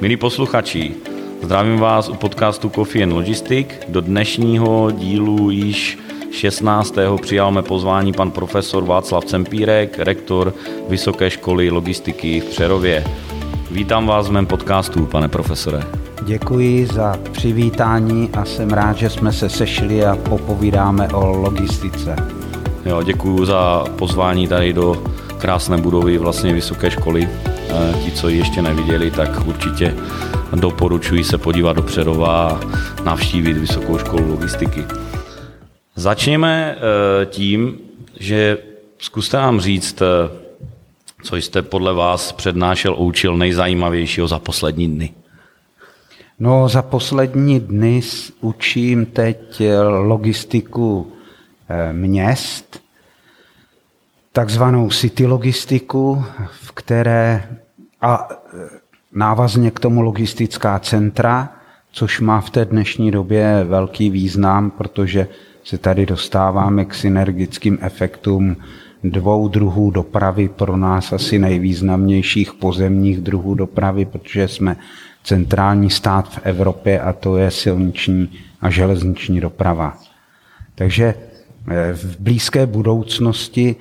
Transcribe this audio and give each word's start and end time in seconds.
Milí 0.00 0.16
posluchači, 0.16 0.94
zdravím 1.42 1.78
vás 1.78 2.08
u 2.08 2.14
podcastu 2.14 2.70
Coffee 2.70 3.02
and 3.02 3.12
Logistic. 3.12 3.66
Do 3.88 4.00
dnešního 4.00 4.90
dílu 4.90 5.50
již 5.50 5.98
16. 6.30 6.94
přijal 7.22 7.50
mé 7.50 7.62
pozvání 7.62 8.12
pan 8.12 8.30
profesor 8.30 8.84
Václav 8.84 9.24
Cempírek, 9.24 9.98
rektor 9.98 10.54
Vysoké 10.88 11.30
školy 11.30 11.70
logistiky 11.70 12.40
v 12.40 12.44
Přerově. 12.44 13.04
Vítám 13.70 14.06
vás 14.06 14.28
v 14.28 14.32
mém 14.32 14.46
podcastu, 14.46 15.06
pane 15.06 15.28
profesore. 15.28 15.82
Děkuji 16.24 16.86
za 16.86 17.18
přivítání 17.32 18.30
a 18.32 18.44
jsem 18.44 18.70
rád, 18.70 18.96
že 18.96 19.10
jsme 19.10 19.32
se 19.32 19.48
sešli 19.48 20.04
a 20.04 20.16
popovídáme 20.16 21.08
o 21.08 21.26
logistice. 21.36 22.16
Jo, 22.86 23.02
děkuji 23.02 23.44
za 23.44 23.84
pozvání 23.96 24.48
tady 24.48 24.72
do 24.72 25.02
krásné 25.38 25.76
budovy 25.76 26.18
vlastně 26.18 26.52
vysoké 26.52 26.90
školy. 26.90 27.28
E, 27.48 27.94
ti, 28.04 28.10
co 28.10 28.28
ji 28.28 28.38
ještě 28.38 28.62
neviděli, 28.62 29.10
tak 29.10 29.46
určitě 29.46 29.94
doporučuji 30.54 31.24
se 31.24 31.38
podívat 31.38 31.72
do 31.72 31.82
Přerova 31.82 32.48
a 32.48 32.60
navštívit 33.04 33.52
Vysokou 33.52 33.98
školu 33.98 34.30
logistiky. 34.30 34.84
Začněme 35.96 36.76
e, 36.76 37.26
tím, 37.26 37.78
že 38.20 38.58
zkuste 38.98 39.36
nám 39.36 39.60
říct, 39.60 40.02
e, 40.02 40.06
co 41.22 41.36
jste 41.36 41.62
podle 41.62 41.94
vás 41.94 42.32
přednášel, 42.32 42.94
učil 42.98 43.36
nejzajímavějšího 43.36 44.28
za 44.28 44.38
poslední 44.38 44.88
dny. 44.88 45.10
No, 46.40 46.68
za 46.68 46.82
poslední 46.82 47.60
dny 47.60 48.00
učím 48.40 49.06
teď 49.06 49.62
logistiku 50.00 51.12
měst, 51.92 52.80
takzvanou 54.38 54.90
city 54.90 55.26
logistiku, 55.26 56.24
v 56.50 56.72
které 56.72 57.42
a 58.00 58.28
návazně 59.12 59.70
k 59.70 59.80
tomu 59.80 60.02
logistická 60.02 60.78
centra, 60.78 61.52
což 61.92 62.20
má 62.20 62.40
v 62.40 62.50
té 62.50 62.64
dnešní 62.64 63.10
době 63.10 63.64
velký 63.64 64.10
význam, 64.10 64.70
protože 64.70 65.28
se 65.64 65.78
tady 65.78 66.06
dostáváme 66.06 66.84
k 66.84 66.94
synergickým 66.94 67.78
efektům 67.80 68.56
dvou 69.04 69.48
druhů 69.48 69.90
dopravy, 69.90 70.48
pro 70.48 70.76
nás 70.76 71.12
asi 71.12 71.38
nejvýznamnějších 71.38 72.54
pozemních 72.54 73.20
druhů 73.20 73.54
dopravy, 73.54 74.04
protože 74.04 74.48
jsme 74.48 74.76
centrální 75.24 75.90
stát 75.90 76.28
v 76.28 76.38
Evropě 76.42 77.00
a 77.00 77.12
to 77.12 77.36
je 77.36 77.50
silniční 77.50 78.30
a 78.60 78.70
železniční 78.70 79.40
doprava. 79.40 79.98
Takže 80.74 81.14
eh, 81.70 81.92
v 81.92 82.20
blízké 82.20 82.66
budoucnosti 82.66 83.76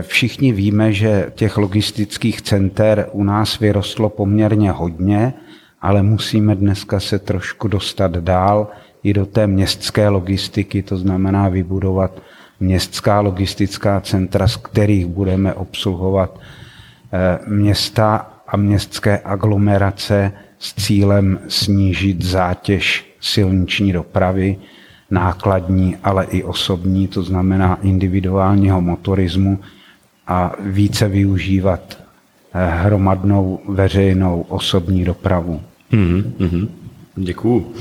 všichni 0.00 0.52
víme, 0.52 0.92
že 0.92 1.32
těch 1.34 1.56
logistických 1.56 2.42
center 2.42 3.08
u 3.12 3.24
nás 3.24 3.58
vyrostlo 3.58 4.08
poměrně 4.08 4.70
hodně, 4.70 5.34
ale 5.80 6.02
musíme 6.02 6.54
dneska 6.54 7.00
se 7.00 7.18
trošku 7.18 7.68
dostat 7.68 8.12
dál 8.12 8.68
i 9.02 9.12
do 9.12 9.26
té 9.26 9.46
městské 9.46 10.08
logistiky, 10.08 10.82
to 10.82 10.96
znamená 10.96 11.48
vybudovat 11.48 12.22
městská 12.60 13.20
logistická 13.20 14.00
centra, 14.00 14.48
z 14.48 14.56
kterých 14.56 15.06
budeme 15.06 15.54
obsluhovat 15.54 16.40
eh, 17.12 17.38
města 17.46 18.30
a 18.48 18.56
městské 18.56 19.18
aglomerace 19.18 20.32
s 20.58 20.74
cílem 20.74 21.38
snížit 21.48 22.22
zátěž 22.22 23.16
silniční 23.20 23.92
dopravy, 23.92 24.56
nákladní, 25.12 25.96
ale 26.04 26.24
i 26.24 26.42
osobní, 26.42 27.08
to 27.08 27.22
znamená 27.22 27.78
individuálního 27.82 28.80
motorismu 28.80 29.60
a 30.26 30.52
více 30.60 31.08
využívat 31.08 31.98
eh, 32.54 32.66
hromadnou 32.66 33.60
veřejnou 33.68 34.40
osobní 34.48 35.04
dopravu. 35.04 35.60
Mm-hmm. 35.92 36.68
Děkuju. 37.16 37.72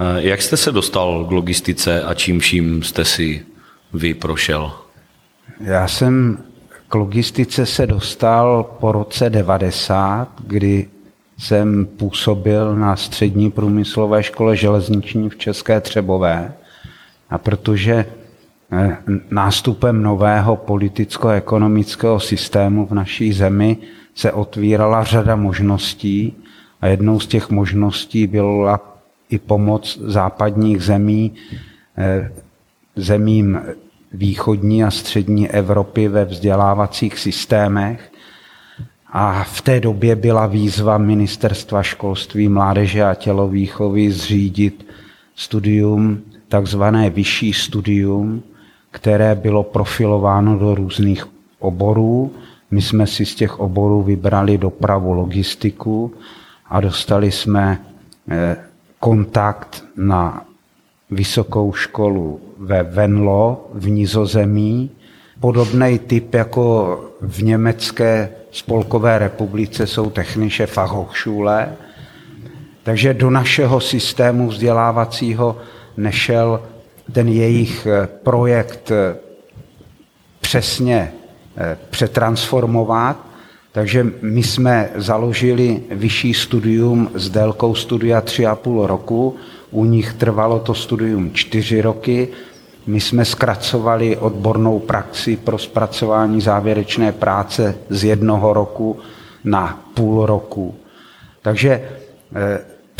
Eh, 0.00 0.22
jak 0.28 0.42
jste 0.42 0.56
se 0.56 0.72
dostal 0.72 1.24
k 1.24 1.30
logistice 1.30 2.02
a 2.02 2.14
čím 2.14 2.40
vším 2.40 2.82
jste 2.82 3.04
si 3.04 3.46
vy 3.92 4.14
prošel? 4.14 4.72
Já 5.60 5.88
jsem 5.88 6.38
k 6.88 6.94
logistice 6.94 7.66
se 7.66 7.86
dostal 7.86 8.64
po 8.80 8.92
roce 8.92 9.30
90, 9.30 10.28
kdy 10.46 10.88
jsem 11.38 11.86
působil 11.86 12.76
na 12.76 12.96
střední 12.96 13.50
průmyslové 13.50 14.22
škole 14.22 14.56
železniční 14.56 15.30
v 15.30 15.36
České 15.36 15.80
Třebové. 15.80 16.52
A 17.32 17.38
protože 17.38 18.06
eh, 18.72 18.96
nástupem 19.30 20.02
nového 20.02 20.56
politicko-ekonomického 20.56 22.20
systému 22.20 22.86
v 22.86 22.94
naší 22.94 23.32
zemi 23.32 23.76
se 24.14 24.32
otvírala 24.32 25.04
řada 25.04 25.36
možností 25.36 26.36
a 26.80 26.86
jednou 26.86 27.20
z 27.20 27.26
těch 27.26 27.50
možností 27.50 28.26
byla 28.26 28.80
i 29.30 29.38
pomoc 29.38 29.98
západních 30.02 30.82
zemí, 30.82 31.32
eh, 31.98 32.32
zemím 32.96 33.60
východní 34.12 34.84
a 34.84 34.90
střední 34.90 35.50
Evropy 35.50 36.08
ve 36.08 36.24
vzdělávacích 36.24 37.18
systémech. 37.18 38.12
A 39.12 39.44
v 39.44 39.60
té 39.60 39.80
době 39.80 40.16
byla 40.16 40.46
výzva 40.46 40.98
Ministerstva 40.98 41.82
školství, 41.82 42.48
mládeže 42.48 43.04
a 43.04 43.14
tělovýchovy 43.14 44.12
zřídit 44.12 44.86
studium 45.34 46.22
takzvané 46.52 47.10
vyšší 47.10 47.52
studium, 47.52 48.42
které 48.90 49.34
bylo 49.34 49.62
profilováno 49.62 50.58
do 50.58 50.74
různých 50.74 51.28
oborů. 51.58 52.32
My 52.70 52.82
jsme 52.82 53.06
si 53.06 53.26
z 53.26 53.34
těch 53.34 53.60
oborů 53.60 54.02
vybrali 54.02 54.58
dopravu, 54.58 55.12
logistiku 55.12 56.12
a 56.68 56.80
dostali 56.80 57.32
jsme 57.32 57.80
eh, 58.28 58.56
kontakt 59.00 59.84
na 59.96 60.44
vysokou 61.10 61.72
školu 61.72 62.40
ve 62.58 62.82
Venlo 62.82 63.68
v 63.74 63.88
Nizozemí. 63.90 64.90
Podobný 65.40 65.98
typ 65.98 66.34
jako 66.34 66.64
v 67.20 67.42
Německé 67.42 68.28
spolkové 68.50 69.18
republice 69.18 69.86
jsou 69.86 70.10
technische 70.10 70.66
Fachhochschule. 70.66 71.72
Takže 72.82 73.14
do 73.14 73.30
našeho 73.30 73.80
systému 73.80 74.48
vzdělávacího 74.48 75.56
nešel 75.96 76.60
ten 77.12 77.28
jejich 77.28 77.86
eh, 77.86 78.08
projekt 78.22 78.90
eh, 78.90 79.16
přesně 80.40 81.12
eh, 81.56 81.78
přetransformovat. 81.90 83.26
Takže 83.72 84.06
my 84.22 84.42
jsme 84.42 84.90
založili 84.94 85.82
vyšší 85.90 86.34
studium 86.34 87.10
s 87.14 87.30
délkou 87.30 87.74
studia 87.74 88.20
3,5 88.20 88.86
roku. 88.86 89.36
U 89.70 89.84
nich 89.84 90.12
trvalo 90.12 90.58
to 90.58 90.74
studium 90.74 91.30
4 91.32 91.80
roky. 91.80 92.28
My 92.86 93.00
jsme 93.00 93.24
zkracovali 93.24 94.16
odbornou 94.16 94.78
praxi 94.78 95.36
pro 95.36 95.58
zpracování 95.58 96.40
závěrečné 96.40 97.12
práce 97.12 97.74
z 97.90 98.04
jednoho 98.04 98.52
roku 98.52 98.98
na 99.44 99.82
půl 99.94 100.26
roku. 100.26 100.74
Takže 101.42 101.88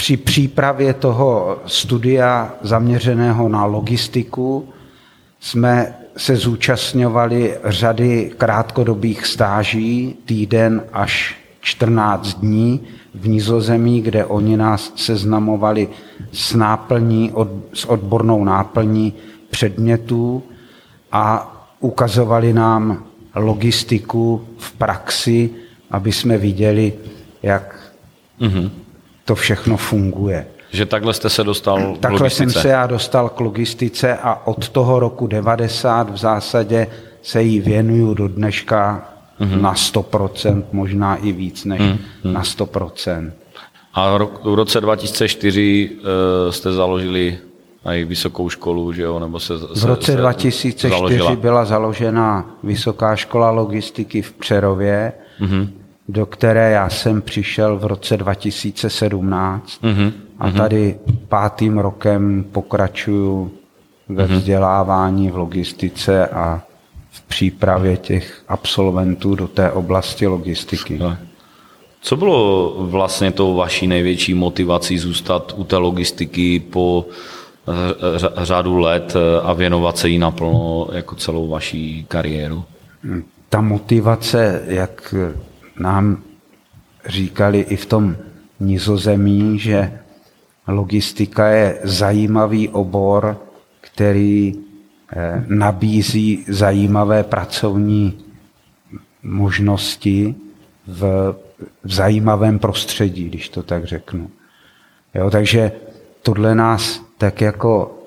při 0.02 0.16
přípravě 0.16 0.94
toho 0.94 1.58
studia 1.66 2.54
zaměřeného 2.62 3.48
na 3.48 3.64
logistiku 3.64 4.68
jsme 5.40 5.94
se 6.16 6.36
zúčastňovali 6.36 7.58
řady 7.64 8.32
krátkodobých 8.38 9.26
stáží, 9.26 10.16
týden 10.24 10.82
až 10.92 11.36
14 11.60 12.34
dní 12.34 12.80
v 13.14 13.28
Nizozemí, 13.28 14.02
kde 14.02 14.24
oni 14.24 14.56
nás 14.56 14.92
seznamovali 14.96 15.88
s 16.32 16.54
náplní, 16.54 17.32
s 17.74 17.84
odbornou 17.84 18.44
náplní 18.44 19.14
předmětů 19.50 20.42
a 21.12 21.52
ukazovali 21.80 22.52
nám 22.52 23.04
logistiku 23.34 24.44
v 24.58 24.72
praxi, 24.72 25.50
aby 25.90 26.12
jsme 26.12 26.38
viděli, 26.38 26.92
jak 27.42 27.94
mm-hmm 28.40 28.81
to 29.24 29.34
všechno 29.34 29.76
funguje. 29.76 30.46
Že 30.70 30.86
takhle 30.86 31.14
jste 31.14 31.30
se 31.30 31.44
dostal 31.44 31.94
k 31.94 31.98
Takhle 31.98 32.20
logistice. 32.20 32.52
jsem 32.52 32.62
se 32.62 32.68
já 32.68 32.86
dostal 32.86 33.28
k 33.28 33.40
logistice 33.40 34.16
a 34.16 34.46
od 34.46 34.68
toho 34.68 35.00
roku 35.00 35.26
90 35.26 36.10
v 36.10 36.16
zásadě 36.16 36.86
se 37.22 37.42
jí 37.42 37.60
věnuju 37.60 38.14
do 38.14 38.28
dneška 38.28 39.08
mm-hmm. 39.40 39.60
na 39.60 39.74
100%, 39.74 40.62
možná 40.72 41.16
i 41.16 41.32
víc 41.32 41.64
než 41.64 41.80
mm-hmm. 41.80 41.98
na 42.32 42.42
100%. 42.42 43.30
A 43.94 44.18
v 44.44 44.54
roce 44.54 44.80
2004 44.80 45.90
uh, 45.90 45.98
eh, 46.48 46.52
jste 46.52 46.72
založili 46.72 47.38
i 47.84 48.04
vysokou 48.04 48.48
školu, 48.48 48.92
že 48.92 49.02
jo? 49.02 49.18
Nebo 49.18 49.40
se, 49.40 49.58
se, 49.58 49.66
v 49.74 49.84
roce 49.84 50.16
2004 50.16 50.80
se 50.80 50.88
založila. 50.88 51.36
byla 51.36 51.64
založena 51.64 52.50
Vysoká 52.62 53.16
škola 53.16 53.50
logistiky 53.50 54.22
v 54.22 54.32
Přerově. 54.32 55.12
Mm-hmm 55.40 55.68
do 56.08 56.26
které 56.26 56.70
já 56.70 56.88
jsem 56.88 57.22
přišel 57.22 57.78
v 57.78 57.84
roce 57.84 58.16
2017 58.16 59.82
mm-hmm. 59.82 60.12
a 60.38 60.46
mhm. 60.46 60.56
tady 60.56 60.98
pátým 61.28 61.78
rokem 61.78 62.44
pokračuju 62.52 63.50
ve 64.08 64.26
mm-hmm. 64.26 64.36
vzdělávání 64.36 65.30
v 65.30 65.36
logistice 65.36 66.26
a 66.26 66.62
v 67.10 67.22
přípravě 67.22 67.96
těch 67.96 68.42
absolventů 68.48 69.34
do 69.34 69.48
té 69.48 69.72
oblasti 69.72 70.26
logistiky. 70.26 71.00
Co 72.00 72.16
bylo 72.16 72.74
vlastně 72.78 73.32
tou 73.32 73.54
vaší 73.54 73.86
největší 73.86 74.34
motivací 74.34 74.98
zůstat 74.98 75.54
u 75.56 75.64
té 75.64 75.76
logistiky 75.76 76.60
po 76.60 77.06
eh, 77.68 78.44
řadu 78.44 78.78
let 78.78 79.14
a 79.42 79.52
věnovat 79.52 79.98
se 79.98 80.08
jí 80.08 80.18
naplno 80.18 80.88
jako 80.92 81.14
celou 81.14 81.48
vaší 81.48 82.06
kariéru? 82.08 82.64
Ta 83.48 83.60
motivace, 83.60 84.62
jak 84.66 85.14
nám 85.80 86.22
říkali 87.06 87.60
i 87.60 87.76
v 87.76 87.86
tom 87.86 88.16
nizozemí, 88.60 89.58
že 89.58 90.00
logistika 90.68 91.48
je 91.48 91.78
zajímavý 91.82 92.68
obor, 92.68 93.36
který 93.80 94.54
eh, 95.12 95.44
nabízí 95.48 96.44
zajímavé 96.48 97.22
pracovní 97.22 98.24
možnosti 99.22 100.34
v, 100.86 101.34
zajímavém 101.84 102.58
prostředí, 102.58 103.28
když 103.28 103.48
to 103.48 103.62
tak 103.62 103.84
řeknu. 103.84 104.30
Jo, 105.14 105.30
takže 105.30 105.72
tohle 106.22 106.54
nás 106.54 107.02
tak 107.18 107.40
jako, 107.40 107.98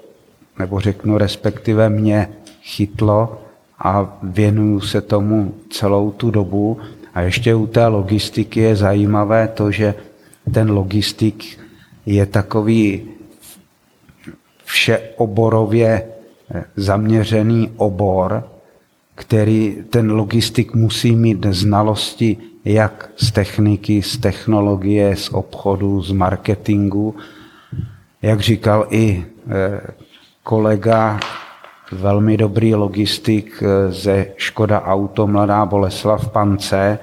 nebo 0.60 0.80
řeknu 0.80 1.18
respektive 1.18 1.90
mě 1.90 2.30
chytlo 2.62 3.42
a 3.80 4.18
věnuju 4.24 4.80
se 4.80 5.02
tomu 5.02 5.56
celou 5.70 6.12
tu 6.12 6.32
dobu. 6.32 6.80
A 7.16 7.22
ještě 7.22 7.56
u 7.56 7.68
té 7.68 7.88
logistiky 7.88 8.60
je 8.60 8.76
zajímavé 8.76 9.48
to, 9.48 9.72
že 9.72 9.96
ten 10.54 10.72
logistik 10.72 11.60
je 12.06 12.26
takový 12.26 13.02
všeoborově 14.66 16.08
zaměřený 16.76 17.72
obor, 17.78 18.44
který 19.16 19.78
ten 19.90 20.12
logistik 20.12 20.74
musí 20.74 21.16
mít 21.16 21.46
znalosti 21.50 22.38
jak 22.66 23.10
z 23.16 23.32
techniky, 23.32 24.02
z 24.02 24.18
technologie, 24.18 25.16
z 25.16 25.30
obchodu, 25.30 26.02
z 26.02 26.12
marketingu. 26.12 27.16
Jak 28.22 28.40
říkal 28.40 28.88
i 28.90 29.26
eh, 29.48 29.82
kolega, 30.44 31.20
velmi 31.96 32.38
dobrý 32.38 32.76
logistik 32.76 33.64
eh, 33.64 33.92
ze 33.92 34.28
Škoda 34.38 34.82
Auto 34.82 35.28
Mladá 35.28 35.66
Boleslav 35.66 36.30
Pance, 36.30 37.00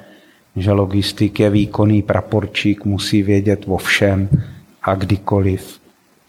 že 0.56 0.72
logistik 0.72 1.40
je 1.40 1.50
výkonný 1.50 2.02
praporčík, 2.02 2.84
musí 2.84 3.22
vědět 3.22 3.64
o 3.66 3.76
všem 3.76 4.28
a 4.82 4.94
kdykoliv 4.94 5.80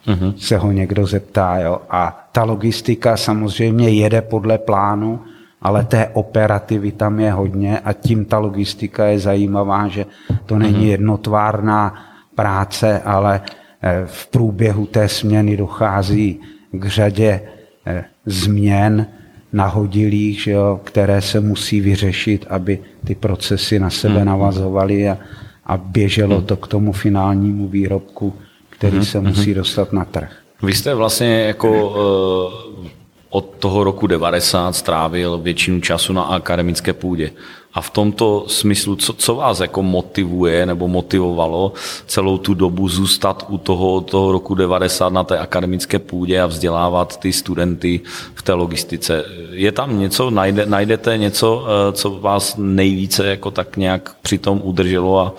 uh-huh. 0.08 0.34
se 0.38 0.58
ho 0.58 0.72
někdo 0.72 1.06
zeptá. 1.06 1.58
Jo. 1.60 1.82
A 1.90 2.30
ta 2.32 2.44
logistika 2.44 3.18
samozřejmě 3.18 3.90
jede 3.90 4.22
podle 4.22 4.58
plánu, 4.58 5.20
ale 5.62 5.84
té 5.84 6.08
operativy 6.14 6.92
tam 6.92 7.20
je 7.20 7.32
hodně 7.32 7.80
a 7.80 7.94
tím 7.94 8.26
ta 8.26 8.40
logistika 8.40 9.06
je 9.06 9.20
zajímavá, 9.20 9.88
že 9.88 10.06
to 10.46 10.60
není 10.60 10.88
jednotvárná 10.88 11.94
práce, 12.36 13.00
ale 13.00 13.42
eh, 13.82 14.04
v 14.06 14.28
průběhu 14.28 14.86
té 14.86 15.10
směny 15.10 15.58
dochází 15.58 16.40
k 16.72 16.86
řadě 16.86 17.42
eh, 17.86 18.06
změn 18.26 19.08
nahodilých, 19.54 20.42
že 20.42 20.52
jo, 20.52 20.80
které 20.84 21.22
se 21.22 21.40
musí 21.40 21.82
vyřešit, 21.82 22.46
aby 22.50 22.80
ty 23.06 23.16
procesy 23.16 23.80
na 23.80 23.90
sebe 23.90 24.18
hmm. 24.18 24.26
navazovaly 24.26 25.10
a, 25.10 25.18
a 25.66 25.78
běželo 25.78 26.42
to 26.42 26.58
k 26.58 26.68
tomu 26.68 26.92
finálnímu 26.92 27.68
výrobku, 27.68 28.34
který 28.70 28.96
hmm. 28.96 29.06
se 29.06 29.20
musí 29.20 29.54
dostat 29.54 29.94
na 29.94 30.06
trh. 30.06 30.32
Vy 30.64 30.74
jste 30.74 30.94
vlastně 30.94 31.44
jako 31.44 31.90
uh, 31.90 32.88
od 33.30 33.56
toho 33.60 33.84
roku 33.84 34.08
90 34.08 34.76
strávil 34.76 35.38
většinu 35.38 35.82
času 35.82 36.14
na 36.14 36.22
akademické 36.22 36.94
půdě. 36.94 37.32
A 37.74 37.82
v 37.82 37.90
tomto 37.90 38.46
smyslu, 38.48 38.96
co, 38.96 39.14
co 39.14 39.36
vás 39.36 39.60
jako 39.60 39.84
motivuje 39.84 40.66
nebo 40.66 40.88
motivovalo 40.88 41.74
celou 42.06 42.38
tu 42.38 42.54
dobu 42.54 42.90
zůstat 42.90 43.46
u 43.50 43.58
toho, 43.58 44.02
toho 44.02 44.32
roku 44.32 44.56
90 44.56 45.14
na 45.14 45.24
té 45.24 45.40
akademické 45.40 46.00
půdě 46.00 46.42
a 46.42 46.46
vzdělávat 46.46 47.18
ty 47.18 47.34
studenty 47.34 48.02
v 48.36 48.42
té 48.42 48.54
logistice? 48.54 49.26
Je 49.52 49.72
tam 49.72 50.00
něco, 50.00 50.30
najde, 50.30 50.66
najdete 50.66 51.18
něco, 51.18 51.66
eh, 51.66 51.94
co 51.94 52.10
vás 52.10 52.56
nejvíce 52.58 53.28
jako 53.28 53.52
tak 53.52 53.78
nějak 53.78 54.16
přitom 54.22 54.62
udrželo 54.64 55.20
a 55.20 55.34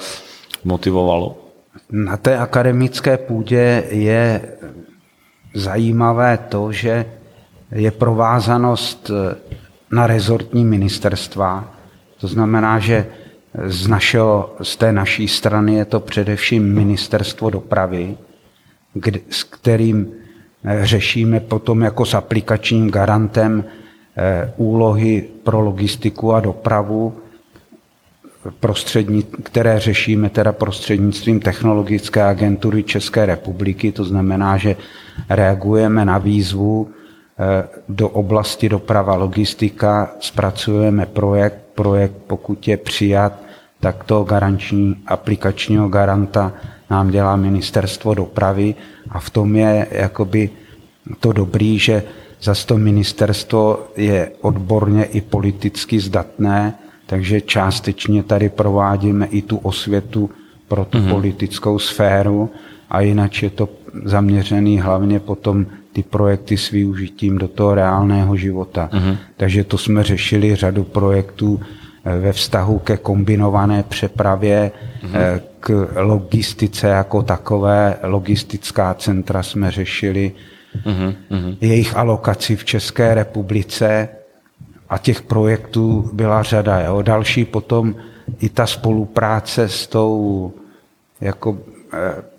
motivovalo? 0.64 1.38
Na 1.90 2.16
té 2.16 2.38
akademické 2.38 3.16
půdě 3.16 3.84
je 3.90 4.40
zajímavé 5.54 6.38
to, 6.48 6.72
že 6.72 7.06
je 7.70 7.90
provázanost 7.90 9.10
eh, 9.10 9.36
na 9.90 10.06
rezortní 10.06 10.64
ministerstva. 10.64 11.73
To 12.24 12.28
znamená, 12.28 12.78
že 12.80 13.06
z, 13.68 13.88
našeho, 13.88 14.56
z 14.62 14.76
té 14.76 14.92
naší 14.92 15.28
strany 15.28 15.74
je 15.74 15.84
to 15.84 16.00
především 16.00 16.74
ministerstvo 16.74 17.50
dopravy, 17.50 18.16
kdy, 18.94 19.20
s 19.30 19.44
kterým 19.44 20.08
eh, 20.64 20.80
řešíme 20.86 21.40
potom 21.40 21.82
jako 21.82 22.04
s 22.06 22.14
aplikačním 22.14 22.90
garantem 22.90 23.64
eh, 24.16 24.52
úlohy 24.56 25.28
pro 25.42 25.60
logistiku 25.60 26.32
a 26.32 26.40
dopravu, 26.40 27.12
prostřední, 28.60 29.22
které 29.22 29.80
řešíme 29.80 30.30
teda 30.30 30.52
prostřednictvím 30.52 31.40
Technologické 31.40 32.22
agentury 32.22 32.82
České 32.82 33.26
republiky. 33.26 33.92
To 33.92 34.04
znamená, 34.04 34.56
že 34.56 34.76
reagujeme 35.28 36.04
na 36.04 36.18
výzvu 36.18 36.88
Eh, 37.38 37.68
do 37.88 38.08
oblasti 38.08 38.68
doprava 38.68 39.14
logistika, 39.14 40.14
zpracujeme 40.20 41.06
projekt, 41.06 41.63
projekt 41.74 42.14
pokud 42.26 42.68
je 42.68 42.76
přijat, 42.76 43.32
tak 43.80 44.04
to 44.04 44.24
garanční 44.24 44.96
aplikačního 45.06 45.88
garanta 45.88 46.52
nám 46.90 47.10
dělá 47.10 47.36
ministerstvo 47.36 48.14
dopravy 48.14 48.74
a 49.10 49.20
v 49.20 49.30
tom 49.30 49.56
je 49.56 49.86
jakoby 49.90 50.50
to 51.20 51.32
dobrý, 51.32 51.78
že 51.78 52.02
zase 52.42 52.66
to 52.66 52.78
ministerstvo 52.78 53.78
je 53.96 54.30
odborně 54.40 55.04
i 55.04 55.20
politicky 55.20 56.00
zdatné, 56.00 56.74
takže 57.06 57.40
částečně 57.40 58.22
tady 58.22 58.48
provádíme 58.48 59.26
i 59.26 59.42
tu 59.42 59.56
osvětu 59.56 60.30
pro 60.68 60.84
tu 60.84 60.98
mm-hmm. 60.98 61.10
politickou 61.10 61.78
sféru 61.78 62.50
a 62.90 63.00
jinak 63.00 63.42
je 63.42 63.50
to 63.50 63.68
zaměřený 64.04 64.80
hlavně 64.80 65.20
potom 65.20 65.66
ty 65.94 66.02
projekty 66.02 66.56
s 66.56 66.70
využitím 66.70 67.38
do 67.38 67.48
toho 67.48 67.74
reálného 67.74 68.36
života. 68.36 68.90
Uh-huh. 68.92 69.16
Takže 69.36 69.64
to 69.64 69.78
jsme 69.78 70.02
řešili 70.02 70.56
řadu 70.56 70.84
projektů 70.84 71.60
eh, 72.04 72.18
ve 72.18 72.32
vztahu 72.32 72.78
ke 72.78 72.96
kombinované 72.96 73.82
přepravě, 73.82 74.70
uh-huh. 74.74 75.40
k 75.60 75.88
logistice 75.96 76.88
jako 76.88 77.22
takové. 77.22 77.96
Logistická 78.02 78.94
centra 78.94 79.42
jsme 79.42 79.70
řešili, 79.70 80.32
uh-huh. 80.84 81.56
jejich 81.60 81.96
alokaci 81.96 82.56
v 82.56 82.64
České 82.64 83.14
republice 83.14 84.08
a 84.88 84.98
těch 84.98 85.22
projektů 85.22 86.10
byla 86.12 86.42
řada. 86.42 86.80
Jo. 86.80 87.02
Další 87.02 87.44
potom 87.44 87.94
i 88.40 88.48
ta 88.48 88.66
spolupráce 88.66 89.68
s 89.68 89.86
tou 89.86 90.52
jako 91.20 91.58
eh, 91.92 92.33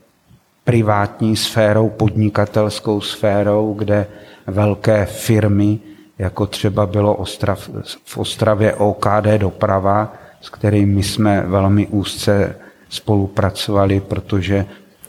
privátní 0.66 1.36
sférou, 1.36 1.90
podnikatelskou 1.90 3.02
sférou, 3.02 3.74
kde 3.74 4.08
velké 4.48 5.06
firmy, 5.06 5.80
jako 6.20 6.48
třeba 6.48 6.86
bylo 6.86 7.16
Ostrav, 7.16 7.70
v 8.06 8.18
Ostravě 8.18 8.74
OKD 8.74 9.28
doprava, 9.38 10.14
s 10.42 10.50
kterými 10.50 11.04
jsme 11.04 11.42
velmi 11.48 11.88
úzce 11.88 12.56
spolupracovali, 12.90 14.00
protože 14.00 14.66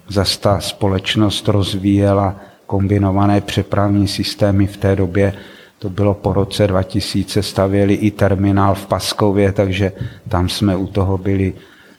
zase 0.08 0.40
ta 0.40 0.60
společnost 0.60 1.48
rozvíjela 1.48 2.36
kombinované 2.66 3.40
přepravní 3.40 4.08
systémy 4.08 4.66
v 4.66 4.76
té 4.76 4.96
době. 4.96 5.32
To 5.78 5.90
bylo 5.90 6.14
po 6.14 6.32
roce 6.32 6.66
2000, 6.66 7.42
stavěli 7.42 7.94
i 7.94 8.10
terminál 8.10 8.75
v 8.75 8.86
Paskově, 8.86 9.52
takže 9.52 9.92
tam 10.28 10.48
jsme 10.48 10.76
u 10.76 10.86
toho 10.86 11.18
byli 11.18 11.52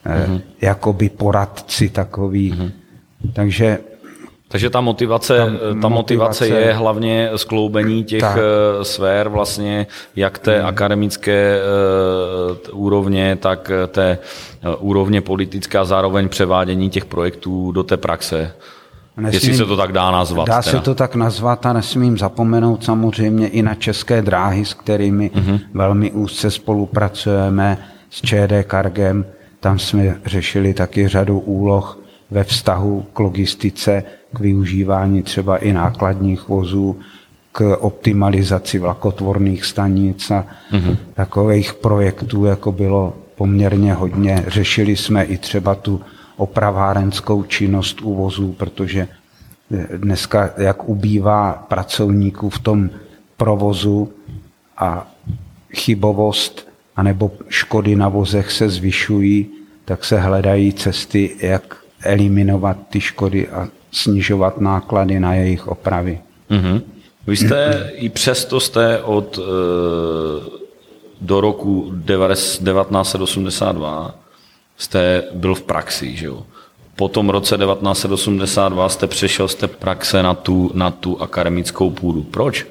mm-hmm. 0.06 0.40
jakoby 0.60 1.08
poradci 1.08 1.88
takový. 1.88 2.52
Mm-hmm 2.52 2.77
takže 3.32 3.78
takže 4.50 4.70
ta 4.70 4.80
motivace, 4.80 5.36
ta, 5.36 5.80
ta 5.82 5.88
motivace, 5.88 6.44
motivace 6.44 6.48
je 6.48 6.72
hlavně 6.72 7.30
skloubení 7.36 8.04
těch 8.04 8.20
tak. 8.20 8.38
Eh, 8.38 8.84
sfér 8.84 9.28
vlastně, 9.28 9.86
jak 10.16 10.38
té 10.38 10.58
hmm. 10.58 10.66
akademické 10.66 11.60
uh, 12.72 12.84
úrovně, 12.84 13.36
tak 13.36 13.70
té 13.88 14.18
uh, 14.66 14.88
úrovně 14.88 15.20
politické 15.20 15.78
a 15.78 15.84
zároveň 15.84 16.28
převádění 16.28 16.90
těch 16.90 17.04
projektů 17.04 17.72
do 17.72 17.82
té 17.82 17.96
praxe. 17.96 18.52
Nesmím, 19.16 19.34
Jestli 19.34 19.56
se 19.56 19.64
to 19.64 19.76
tak 19.76 19.92
dá 19.92 20.10
nazvat. 20.10 20.48
Dá 20.48 20.62
teda. 20.62 20.78
se 20.78 20.84
to 20.84 20.94
tak 20.94 21.14
nazvat 21.14 21.66
a 21.66 21.72
nesmím 21.72 22.18
zapomenout 22.18 22.84
samozřejmě 22.84 23.48
i 23.48 23.62
na 23.62 23.74
české 23.74 24.22
dráhy, 24.22 24.64
s 24.64 24.74
kterými 24.74 25.30
uh-huh. 25.34 25.60
velmi 25.74 26.10
úzce 26.10 26.50
spolupracujeme 26.50 27.78
s 28.10 28.22
ČD 28.22 28.52
Kargem. 28.62 29.24
Tam 29.60 29.78
jsme 29.78 30.20
řešili 30.26 30.74
taky 30.74 31.08
řadu 31.08 31.38
úloh 31.38 31.98
ve 32.30 32.44
vztahu 32.44 33.06
k 33.12 33.18
logistice, 33.20 34.02
k 34.32 34.40
využívání 34.40 35.22
třeba 35.22 35.56
i 35.56 35.72
nákladních 35.72 36.48
vozů, 36.48 37.00
k 37.52 37.76
optimalizaci 37.76 38.78
vlakotvorných 38.78 39.64
stanic 39.64 40.30
a 40.30 40.46
mm-hmm. 40.72 40.96
takových 41.14 41.74
projektů, 41.74 42.44
jako 42.44 42.72
bylo 42.72 43.16
poměrně 43.34 43.94
hodně. 43.94 44.44
Řešili 44.46 44.96
jsme 44.96 45.24
i 45.24 45.38
třeba 45.38 45.74
tu 45.74 46.00
opravárenskou 46.36 47.42
činnost 47.42 48.00
uvozů, 48.00 48.52
protože 48.52 49.08
dneska, 49.96 50.50
jak 50.56 50.88
ubývá 50.88 51.52
pracovníků 51.68 52.50
v 52.50 52.58
tom 52.58 52.90
provozu 53.36 54.12
a 54.76 55.12
chybovost 55.74 56.68
anebo 56.98 57.30
škody 57.48 57.96
na 57.96 58.08
vozech 58.08 58.52
se 58.52 58.68
zvyšují, 58.68 59.46
tak 59.84 60.04
se 60.04 60.20
hledají 60.20 60.72
cesty, 60.72 61.36
jak 61.40 61.76
eliminovat 62.02 62.76
ty 62.90 63.00
škody 63.00 63.48
a 63.48 63.68
snižovat 63.92 64.60
náklady 64.60 65.20
na 65.20 65.34
jejich 65.34 65.68
opravy. 65.68 66.20
Mm-hmm. 66.50 66.82
Vy 67.26 67.36
jste 67.36 67.90
i 67.94 68.08
přesto 68.08 68.60
jste 68.60 69.02
od 69.02 69.38
do 71.20 71.40
roku 71.40 71.92
1982 72.06 74.14
jste 74.76 75.22
byl 75.34 75.54
v 75.54 75.62
praxi, 75.62 76.16
že 76.16 76.26
jo? 76.26 76.42
Po 76.96 77.08
tom 77.08 77.30
roce 77.30 77.58
1982 77.58 78.88
jste 78.88 79.06
přešel 79.06 79.48
z 79.48 79.54
té 79.54 79.68
praxe 79.68 80.22
na 80.22 80.34
tu, 80.34 80.70
na 80.74 80.90
tu 80.90 81.22
akademickou 81.22 81.90
půdu. 81.90 82.22
Proč? 82.22 82.66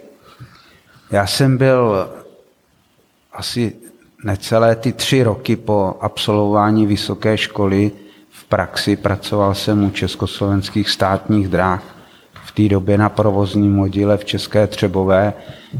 Já 1.11 1.27
jsem 1.27 1.57
byl 1.57 2.09
asi 3.33 3.75
necelé 4.23 4.75
ty 4.75 4.93
tři 4.93 5.23
roky 5.23 5.55
po 5.55 5.95
absolvování 6.01 6.85
vysoké 6.85 7.37
školy 7.37 7.91
praxi. 8.49 8.95
Pracoval 8.95 9.55
jsem 9.55 9.83
u 9.83 9.89
československých 9.89 10.89
státních 10.89 11.47
dráh 11.47 11.83
v 12.45 12.51
té 12.51 12.69
době 12.69 12.97
na 12.97 13.09
provozním 13.09 13.79
oddíle 13.79 14.17
v 14.17 14.25
České 14.25 14.67
Třebové, 14.67 15.33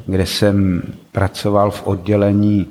kde 0.06 0.26
jsem 0.26 0.82
pracoval 1.12 1.72
v 1.72 1.88
oddělení 1.88 2.68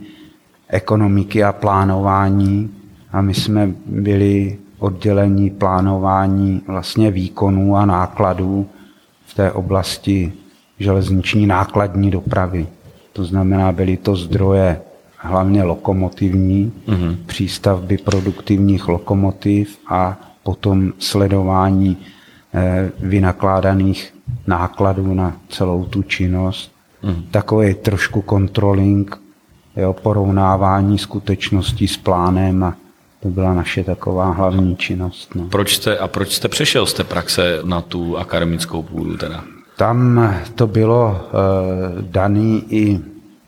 ekonomiky 0.69 1.45
a 1.45 1.53
plánování 1.53 2.71
a 3.13 3.21
my 3.21 3.35
jsme 3.35 3.71
byli 3.87 4.59
oddělení 4.79 5.51
plánování 5.51 6.63
vlastně 6.67 7.11
výkonů 7.11 7.77
a 7.77 7.87
nákladů 7.87 8.67
v 9.27 9.35
té 9.35 9.53
oblasti 9.53 10.33
železniční 10.79 11.47
nákladní 11.47 12.11
dopravy. 12.11 12.67
To 13.13 13.25
znamená, 13.25 13.73
byly 13.73 13.97
to 13.97 14.17
zdroje 14.17 14.81
hlavně 15.17 15.63
lokomotivní, 15.63 16.73
mm-hmm. 16.89 17.17
přístavby 17.27 17.99
produktivních 17.99 18.89
lokomotiv 18.89 19.79
a 19.89 20.21
potom 20.43 20.93
sledování 20.99 21.97
eh, 22.55 22.91
vynakládaných 23.01 24.15
nákladů 24.47 25.15
na 25.15 25.37
celou 25.49 25.85
tu 25.85 26.03
činnost. 26.03 26.73
Mm. 27.03 27.23
Takový 27.31 27.75
trošku 27.75 28.25
controlling, 28.29 29.21
jo, 29.77 29.93
porovnávání 29.93 30.99
skutečností 30.99 31.89
s 31.89 31.97
plánem 31.97 32.65
a 32.65 32.77
to 33.23 33.29
byla 33.29 33.55
naše 33.55 33.85
taková 33.85 34.31
hlavní 34.31 34.77
činnost. 34.77 35.35
No. 35.35 35.45
Proč 35.45 35.77
jste, 35.77 35.99
a 35.99 36.09
proč 36.09 36.33
jste 36.33 36.49
přešel 36.49 36.87
z 36.87 36.95
té 36.95 37.05
praxe 37.05 37.59
na 37.65 37.81
tu 37.81 38.19
akademickou 38.19 38.83
půdu 38.83 39.17
teda? 39.17 39.45
Tam 39.77 40.31
to 40.55 40.67
bylo 40.67 41.11
uh, 41.11 42.03
daný 42.03 42.65
i 42.69 43.01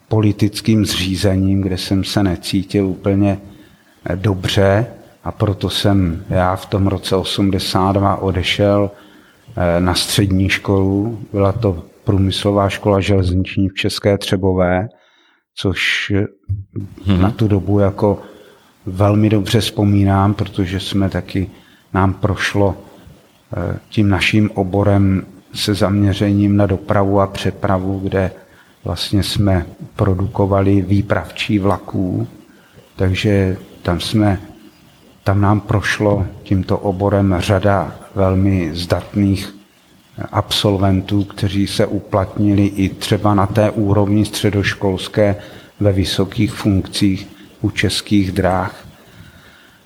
politickým 0.08 0.84
zřízením, 0.86 1.60
kde 1.60 1.78
jsem 1.78 2.04
se 2.04 2.22
necítil 2.22 2.86
úplně 2.86 3.38
eh, 4.04 4.16
dobře 4.16 4.86
a 5.24 5.32
proto 5.32 5.70
jsem 5.70 6.24
já 6.28 6.56
v 6.56 6.66
tom 6.66 6.86
roce 6.86 7.16
82 7.16 8.16
odešel 8.16 8.90
uh, 8.90 9.62
na 9.78 9.94
střední 9.94 10.48
školu. 10.48 11.18
Byla 11.32 11.52
to 11.52 11.84
průmyslová 12.04 12.68
škola 12.68 13.00
železniční 13.00 13.68
v 13.68 13.74
České 13.74 14.18
Třebové, 14.18 14.88
což 15.54 16.12
hmm. 17.06 17.20
na 17.20 17.30
tu 17.30 17.48
dobu 17.48 17.78
jako 17.78 18.22
velmi 18.86 19.28
dobře 19.28 19.60
vzpomínám, 19.60 20.34
protože 20.34 20.80
jsme 20.80 21.10
taky, 21.10 21.50
nám 21.94 22.14
prošlo 22.14 22.76
tím 23.88 24.08
naším 24.08 24.50
oborem 24.54 25.26
se 25.54 25.74
zaměřením 25.74 26.56
na 26.56 26.66
dopravu 26.66 27.20
a 27.20 27.26
přepravu, 27.26 27.98
kde 27.98 28.30
vlastně 28.88 29.22
jsme 29.22 29.66
produkovali 29.96 30.82
výpravčí 30.82 31.58
vlaků, 31.58 32.28
takže 32.96 33.56
tam 33.82 34.00
jsme, 34.00 34.40
tam 35.24 35.40
nám 35.40 35.60
prošlo 35.60 36.26
tímto 36.42 36.78
oborem 36.78 37.36
řada 37.38 37.94
velmi 38.14 38.70
zdatných 38.74 39.54
absolventů, 40.32 41.24
kteří 41.24 41.66
se 41.66 41.86
uplatnili 41.86 42.66
i 42.66 42.88
třeba 42.88 43.34
na 43.34 43.46
té 43.46 43.70
úrovni 43.70 44.24
středoškolské 44.24 45.36
ve 45.80 45.92
vysokých 45.92 46.52
funkcích 46.52 47.28
u 47.60 47.70
českých 47.70 48.32
dráh 48.32 48.87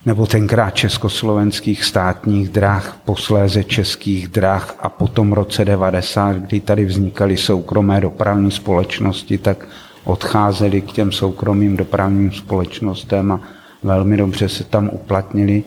nebo 0.07 0.27
tenkrát 0.27 0.71
československých 0.71 1.85
státních 1.85 2.49
drah, 2.49 2.97
posléze 3.05 3.65
českých 3.65 4.29
drah 4.29 4.75
a 4.81 4.89
potom 4.89 5.31
v 5.31 5.35
roce 5.35 5.65
90, 5.65 6.37
kdy 6.37 6.61
tady 6.61 6.85
vznikaly 6.85 7.37
soukromé 7.37 8.01
dopravní 8.01 8.51
společnosti, 8.51 9.39
tak 9.39 9.69
odcházeli 10.05 10.81
k 10.81 10.93
těm 10.93 11.13
soukromým 11.13 11.77
dopravním 11.77 12.33
společnostem 12.33 13.33
a 13.33 13.41
velmi 13.83 14.17
dobře 14.17 14.49
se 14.49 14.65
tam 14.65 14.91
uplatnili, 14.93 15.65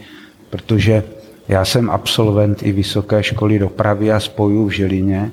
protože 0.50 1.04
já 1.48 1.66
jsem 1.66 1.90
absolvent 1.90 2.64
i 2.64 2.72
Vysoké 2.72 3.24
školy 3.24 3.60
dopravy 3.60 4.12
a 4.12 4.20
spojů 4.20 4.66
v 4.66 4.72
Žilině 4.72 5.32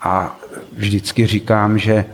a 0.00 0.38
vždycky 0.72 1.26
říkám, 1.26 1.78
že 1.78 2.04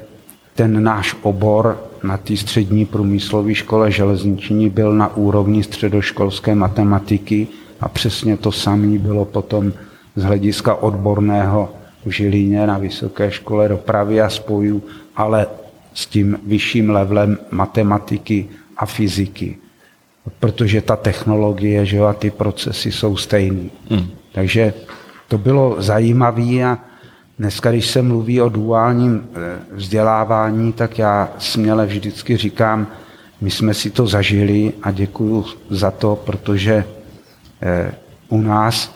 ten 0.54 0.82
náš 0.82 1.16
obor 1.22 1.91
na 2.02 2.16
té 2.16 2.36
střední 2.36 2.86
průmyslové 2.86 3.54
škole 3.54 3.90
železniční 3.90 4.70
byl 4.70 4.92
na 4.92 5.16
úrovni 5.16 5.62
středoškolské 5.62 6.54
matematiky 6.54 7.46
a 7.80 7.88
přesně 7.88 8.36
to 8.36 8.52
samé 8.52 8.98
bylo 8.98 9.24
potom 9.24 9.72
z 10.16 10.22
hlediska 10.24 10.74
odborného 10.74 11.68
v 12.06 12.10
Žilíně 12.10 12.66
na 12.66 12.78
Vysoké 12.78 13.30
škole 13.30 13.68
dopravy 13.68 14.20
a 14.20 14.30
spojů, 14.30 14.82
ale 15.16 15.46
s 15.94 16.06
tím 16.06 16.38
vyšším 16.46 16.90
levelem 16.90 17.38
matematiky 17.50 18.48
a 18.76 18.86
fyziky. 18.86 19.56
Protože 20.40 20.80
ta 20.80 20.96
technologie 20.96 21.86
že 21.86 21.98
a 21.98 22.12
ty 22.12 22.30
procesy 22.30 22.92
jsou 22.92 23.16
stejné. 23.16 23.70
Hmm. 23.90 24.06
Takže 24.32 24.74
to 25.28 25.38
bylo 25.38 25.76
zajímavé 25.78 26.62
a 26.64 26.78
Dneska, 27.38 27.70
když 27.70 27.90
se 27.90 28.02
mluví 28.02 28.40
o 28.40 28.48
duálním 28.48 29.28
eh, 29.34 29.58
vzdělávání, 29.72 30.72
tak 30.72 30.98
já 30.98 31.28
směle 31.38 31.86
vždycky 31.86 32.36
říkám, 32.36 32.86
my 33.40 33.50
jsme 33.50 33.74
si 33.74 33.90
to 33.90 34.06
zažili 34.06 34.72
a 34.82 34.90
děkuju 34.90 35.44
za 35.70 35.90
to, 35.90 36.16
protože 36.16 36.84
eh, 37.62 37.94
u 38.28 38.40
nás 38.40 38.94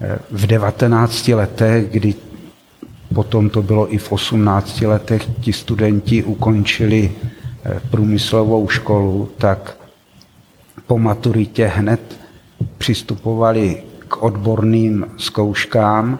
eh, 0.00 0.18
v 0.30 0.46
19 0.46 1.28
letech, 1.28 1.90
kdy 1.90 2.14
potom 3.14 3.50
to 3.50 3.62
bylo 3.62 3.94
i 3.94 3.98
v 3.98 4.12
18 4.12 4.80
letech, 4.80 5.26
ti 5.40 5.52
studenti 5.52 6.24
ukončili 6.24 7.12
průmyslovou 7.90 8.68
školu, 8.68 9.28
tak 9.38 9.76
po 10.86 10.98
maturitě 10.98 11.66
hned 11.66 12.18
přistupovali 12.78 13.82
k 14.08 14.22
odborným 14.22 15.06
zkouškám, 15.16 16.18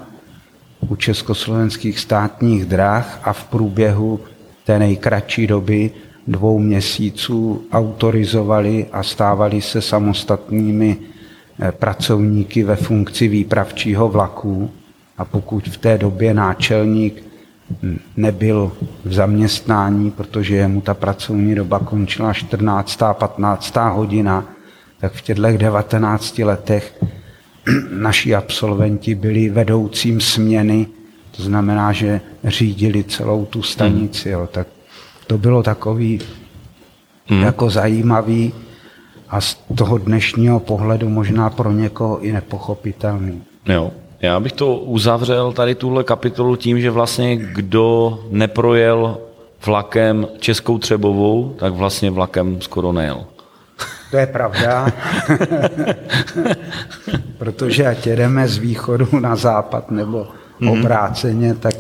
u 0.89 0.97
československých 0.97 1.99
státních 1.99 2.65
drah 2.65 3.21
a 3.25 3.33
v 3.33 3.45
průběhu 3.45 4.21
té 4.65 4.79
nejkratší 4.79 5.47
doby 5.47 5.91
dvou 6.27 6.59
měsíců 6.59 7.65
autorizovali 7.73 8.87
a 8.93 9.03
stávali 9.03 9.63
se 9.63 9.83
samostatnými 9.83 10.97
eh, 11.61 11.73
pracovníky 11.73 12.65
ve 12.65 12.77
funkci 12.77 13.29
výpravčího 13.29 14.09
vlaku. 14.09 14.71
A 15.19 15.25
pokud 15.25 15.69
v 15.69 15.77
té 15.77 15.99
době 15.99 16.35
náčelník 16.35 17.25
nebyl 18.17 18.73
v 19.05 19.13
zaměstnání, 19.13 20.11
protože 20.11 20.57
jemu 20.57 20.81
ta 20.81 20.95
pracovní 20.95 21.55
doba 21.55 21.79
končila 21.79 22.33
14. 22.33 23.03
a 23.03 23.15
15. 23.15 23.77
hodina, 23.77 24.45
tak 25.01 25.13
v 25.13 25.23
těchto 25.23 25.43
19 25.43 26.39
letech 26.39 27.05
naši 27.91 28.35
absolventi 28.35 29.15
byli 29.15 29.49
vedoucím 29.49 30.21
směny, 30.21 30.87
to 31.37 31.43
znamená, 31.43 31.93
že 31.93 32.21
řídili 32.45 33.05
celou 33.05 33.45
tu 33.45 33.63
stanici. 33.63 34.29
Jo. 34.29 34.49
Tak 34.53 34.67
to 35.27 35.39
bylo 35.39 35.63
takový 35.63 36.21
hmm. 37.27 37.43
jako 37.43 37.71
zajímavý 37.71 38.53
a 39.29 39.41
z 39.41 39.61
toho 39.75 39.99
dnešního 39.99 40.61
pohledu 40.61 41.09
možná 41.09 41.51
pro 41.51 41.73
někoho 41.73 42.21
i 42.21 42.33
nepochopitelný. 42.33 43.43
Jo. 43.67 43.93
Já 44.23 44.41
bych 44.41 44.53
to 44.53 44.77
uzavřel 44.77 45.53
tady 45.53 45.75
tuhle 45.75 46.05
kapitolu 46.05 46.57
tím, 46.57 46.81
že 46.81 46.91
vlastně 46.91 47.37
kdo 47.37 48.19
neprojel 48.31 49.19
vlakem 49.67 50.27
Českou 50.39 50.79
Třebovou, 50.79 51.55
tak 51.59 51.73
vlastně 51.73 52.11
vlakem 52.11 52.61
skoro 52.61 52.93
nejel. 52.93 53.25
To 54.11 54.17
je 54.17 54.27
pravda, 54.27 54.87
protože 57.39 57.87
ať 57.87 58.07
jedeme 58.07 58.49
z 58.49 58.59
východu 58.59 59.09
na 59.21 59.37
západ 59.37 59.91
nebo 59.91 60.27
mm-hmm. 60.61 60.81
obráceně, 60.81 61.55
tak 61.55 61.75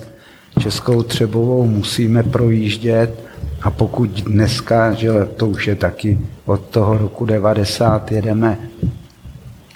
Českou 0.60 1.02
Třebovou 1.02 1.66
musíme 1.66 2.22
projíždět 2.22 3.24
A 3.62 3.70
pokud 3.70 4.10
dneska, 4.10 4.92
že 4.92 5.10
to 5.36 5.48
už 5.48 5.66
je 5.66 5.74
taky 5.74 6.18
od 6.44 6.60
toho 6.60 6.98
roku 6.98 7.24
90, 7.24 8.12
jedeme 8.12 8.58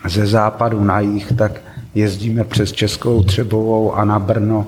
ze 0.09 0.27
západu 0.27 0.85
na 0.85 1.01
jih, 1.01 1.33
tak 1.33 1.61
jezdíme 1.95 2.45
přes 2.45 2.73
Českou 2.73 3.23
Třebovou 3.23 3.95
a 3.95 4.05
na 4.05 4.19
Brno, 4.19 4.67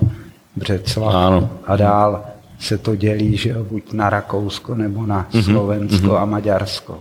Břeclav 0.55 1.15
Ano. 1.15 1.49
a 1.65 1.75
dál 1.75 2.23
se 2.59 2.77
to 2.77 2.95
dělí, 2.95 3.37
že 3.37 3.55
buď 3.69 3.93
na 3.93 4.09
Rakousko 4.09 4.75
nebo 4.75 5.05
na 5.05 5.27
Slovensko 5.43 6.07
mm-hmm. 6.07 6.21
a 6.21 6.25
Maďarsko. 6.25 6.99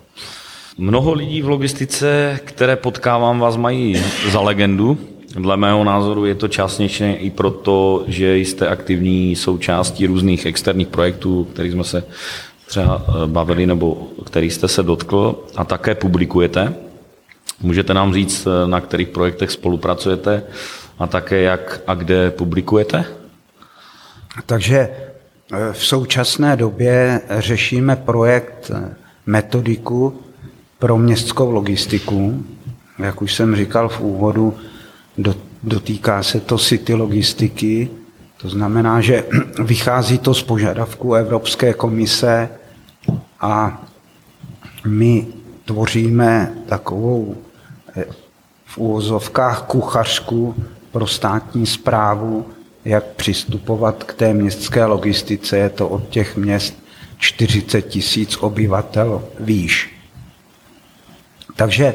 Mnoho 0.81 1.13
lidí 1.13 1.43
v 1.43 1.49
logistice, 1.49 2.41
které 2.45 2.77
potkávám, 2.77 3.39
vás 3.39 3.57
mají 3.57 4.03
za 4.31 4.41
legendu. 4.41 4.99
Dle 5.35 5.57
mého 5.57 5.85
názoru 5.85 6.25
je 6.25 6.35
to 6.35 6.49
částečně 6.49 7.17
i 7.17 7.31
proto, 7.31 8.05
že 8.07 8.37
jste 8.37 8.69
aktivní 8.69 9.37
součástí 9.37 10.07
různých 10.07 10.47
externích 10.47 10.89
projektů, 10.89 11.45
kterých 11.45 11.73
jsme 11.73 11.85
se 11.85 12.05
třeba 12.67 13.03
eh, 13.09 13.27
bavili 13.27 13.67
nebo 13.67 14.09
který 14.27 14.51
jste 14.51 14.69
se 14.69 14.83
dotkl 14.83 15.45
a 15.57 15.65
také 15.65 15.95
publikujete. 15.95 16.75
Můžete 17.61 17.95
nám 17.95 18.15
říct, 18.15 18.47
eh, 18.47 18.69
na 18.69 18.81
kterých 18.81 19.09
projektech 19.09 19.51
spolupracujete 19.51 20.43
a 20.99 21.07
také 21.07 21.41
jak 21.41 21.81
a 21.87 21.95
kde 21.95 22.31
publikujete? 22.31 23.05
Takže 24.47 24.79
eh, 24.79 25.73
v 25.73 25.85
současné 25.85 26.57
době 26.57 27.21
řešíme 27.39 27.97
projekt 27.97 28.71
metodiku 29.27 30.28
pro 30.79 30.99
městskou 30.99 31.51
logistiku. 31.51 32.45
Jak 32.99 33.23
už 33.23 33.35
jsem 33.35 33.57
říkal 33.57 33.89
v 33.89 34.01
úvodu, 34.01 34.55
do- 35.19 35.35
dotýká 35.63 36.23
se 36.23 36.41
to 36.41 36.59
city 36.59 36.95
logistiky, 36.95 37.91
to 38.41 38.49
znamená, 38.49 39.01
že 39.01 39.25
vychází 39.65 40.19
to 40.19 40.35
z 40.35 40.43
požadavků 40.43 41.15
Evropské 41.15 41.73
komise 41.75 42.49
a 43.41 43.83
my 44.87 45.27
tvoříme 45.65 46.55
takovou 46.67 47.37
eh, 47.97 48.05
v 48.65 48.79
úvozovkách 48.79 49.63
kuchařku 49.63 50.55
pro 50.93 51.07
státní 51.07 51.67
zprávu, 51.67 52.47
jak 52.85 53.05
přistupovat 53.05 54.05
k 54.05 54.15
té 54.15 54.35
městské 54.35 54.85
logistice. 54.85 55.59
Je 55.59 55.71
to 55.71 55.89
od 55.89 56.09
těch 56.09 56.37
měst 56.37 56.75
40 57.19 57.83
tisíc 57.83 58.37
obyvatel 58.37 59.25
výš. 59.41 59.98
Takže 61.59 61.95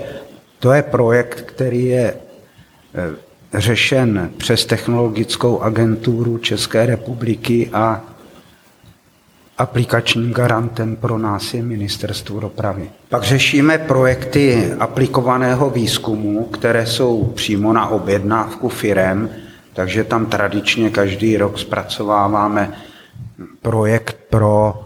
to 0.60 0.74
je 0.74 0.84
projekt, 0.84 1.42
který 1.42 1.86
je 1.86 2.14
eh, 2.14 3.60
řešen 3.60 4.32
přes 4.38 4.66
technologickou 4.66 5.62
agenturu 5.62 6.38
České 6.38 6.86
republiky 6.86 7.70
a 7.74 8.02
aplikačním 9.58 10.34
garantem 10.34 10.96
pro 10.96 11.18
nás 11.18 11.54
je 11.54 11.64
Ministerstvo 11.64 12.40
dopravy. 12.40 12.90
Pak 13.10 13.24
řešíme 13.24 13.78
projekty 13.78 14.74
aplikovaného 14.80 15.70
výzkumu, 15.70 16.44
které 16.46 16.86
jsou 16.86 17.24
přímo 17.24 17.74
na 17.74 17.88
objednávku 17.88 18.70
firem, 18.70 19.30
takže 19.74 20.04
tam 20.04 20.26
tradičně 20.26 20.90
každý 20.90 21.38
rok 21.38 21.60
zpracováváme 21.60 22.74
projekt 23.62 24.18
pro 24.30 24.84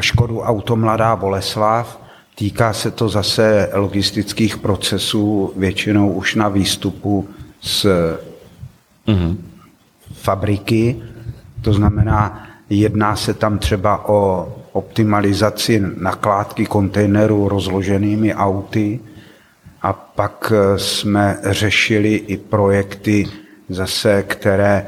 Škodu 0.00 0.40
Auto 0.40 0.76
Mladá 0.76 1.16
Boleslav. 1.16 2.03
Týká 2.34 2.72
se 2.72 2.90
to 2.90 3.08
zase 3.08 3.70
logistických 3.74 4.56
procesů, 4.58 5.52
většinou 5.56 6.12
už 6.12 6.34
na 6.34 6.48
výstupu 6.48 7.28
z 7.60 7.86
Mhm. 9.06 9.44
fabriky, 10.12 11.02
to 11.62 11.72
znamená, 11.72 12.48
jedná 12.70 13.16
se 13.16 13.34
tam 13.34 13.58
třeba 13.58 14.08
o 14.08 14.52
optimalizaci 14.72 15.82
nakládky 15.96 16.66
kontejnerů 16.66 17.48
rozloženými 17.48 18.34
auty 18.34 19.00
a 19.82 19.92
pak 19.92 20.52
eh, 20.54 20.78
jsme 20.78 21.38
řešili 21.44 22.14
i 22.14 22.36
projekty 22.36 23.26
zase, 23.68 24.22
které 24.22 24.86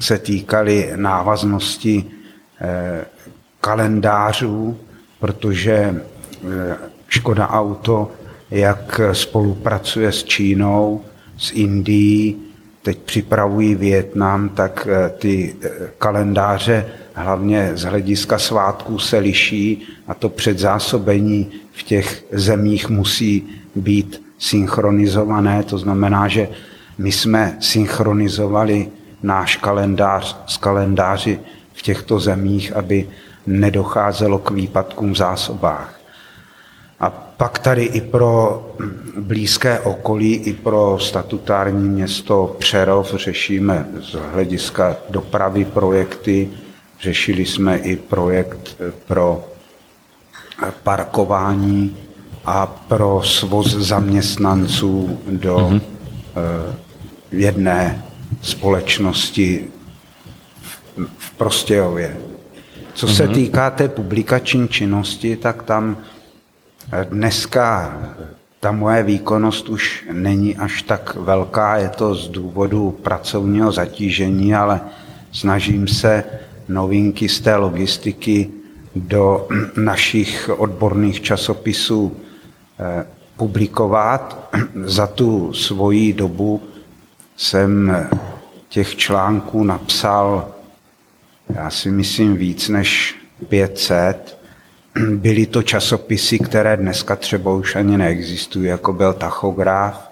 se 0.00 0.18
týkaly 0.18 0.92
návaznosti 0.96 2.04
eh, 2.60 3.04
kalendářů, 3.60 4.78
protože 5.20 6.02
Škoda 7.08 7.48
Auto 7.48 8.10
jak 8.52 9.00
spolupracuje 9.12 10.12
s 10.12 10.24
Čínou, 10.24 11.00
s 11.38 11.52
Indií, 11.52 12.36
teď 12.82 12.98
připravují 12.98 13.74
Větnam, 13.74 14.48
tak 14.48 14.88
eh, 14.90 15.08
ty 15.18 15.56
eh, 15.62 15.70
kalendáře 15.98 16.86
hlavně 17.14 17.70
z 17.74 17.82
hlediska 17.82 18.38
svátků 18.38 18.98
se 18.98 19.18
liší 19.18 19.82
a 20.08 20.14
to 20.14 20.28
předzásobení 20.28 21.50
v 21.72 21.82
těch 21.82 22.24
zemích 22.32 22.88
musí 22.88 23.48
být 23.74 24.22
synchronizované. 24.38 25.62
To 25.62 25.78
znamená, 25.78 26.28
že 26.28 26.48
my 26.98 27.12
jsme 27.12 27.56
synchronizovali 27.60 28.88
náš 29.22 29.56
kalendář 29.56 30.36
s 30.46 30.56
kalendáři 30.56 31.40
v 31.72 31.82
těchto 31.82 32.20
zemích, 32.20 32.76
aby 32.76 33.08
nedocházelo 33.46 34.38
k 34.38 34.50
výpadkům 34.50 35.12
v 35.12 35.16
zásobách. 35.16 36.01
A 37.02 37.10
pak 37.10 37.58
tady 37.58 37.84
i 37.84 38.00
pro 38.00 38.62
blízké 39.18 39.80
okolí, 39.80 40.34
i 40.34 40.52
pro 40.52 40.98
statutární 41.00 41.88
město 41.88 42.56
Přerov 42.58 43.14
řešíme 43.14 43.86
z 44.00 44.16
hlediska 44.32 44.96
dopravy 45.10 45.64
projekty. 45.64 46.50
Řešili 47.00 47.46
jsme 47.46 47.76
i 47.78 47.96
projekt 47.96 48.76
pro 49.06 49.44
parkování 50.82 51.96
a 52.44 52.66
pro 52.66 53.22
svoz 53.22 53.74
zaměstnanců 53.74 55.18
do 55.30 55.56
mm-hmm. 55.56 55.80
jedné 57.32 58.04
společnosti 58.42 59.68
v- 61.18 61.30
Prostějově. 61.36 62.16
Co 62.94 63.08
se 63.08 63.28
týká 63.28 63.70
té 63.70 63.88
publikační 63.88 64.68
činnosti, 64.68 65.36
tak 65.36 65.62
tam 65.62 65.96
Dneska 67.04 67.96
ta 68.60 68.72
moje 68.72 69.02
výkonnost 69.02 69.68
už 69.68 70.04
není 70.12 70.56
až 70.56 70.82
tak 70.82 71.14
velká, 71.14 71.76
je 71.76 71.88
to 71.88 72.14
z 72.14 72.28
důvodu 72.28 72.90
pracovního 72.90 73.72
zatížení, 73.72 74.54
ale 74.54 74.80
snažím 75.32 75.88
se 75.88 76.24
novinky 76.68 77.28
z 77.28 77.40
té 77.40 77.56
logistiky 77.56 78.50
do 78.96 79.48
našich 79.76 80.50
odborných 80.56 81.20
časopisů 81.22 82.16
eh, 82.80 83.06
publikovat. 83.36 84.48
Za 84.84 85.06
tu 85.06 85.52
svoji 85.52 86.12
dobu 86.12 86.62
jsem 87.36 87.96
těch 88.68 88.96
článků 88.96 89.64
napsal, 89.64 90.48
já 91.54 91.70
si 91.70 91.90
myslím, 91.90 92.36
víc 92.36 92.68
než 92.68 93.14
500 93.48 94.41
byly 95.16 95.46
to 95.46 95.62
časopisy, 95.62 96.38
které 96.38 96.76
dneska 96.76 97.16
třeba 97.16 97.52
už 97.52 97.76
ani 97.76 97.96
neexistují, 97.98 98.66
jako 98.66 98.92
byl 98.92 99.12
tachograf. 99.12 100.10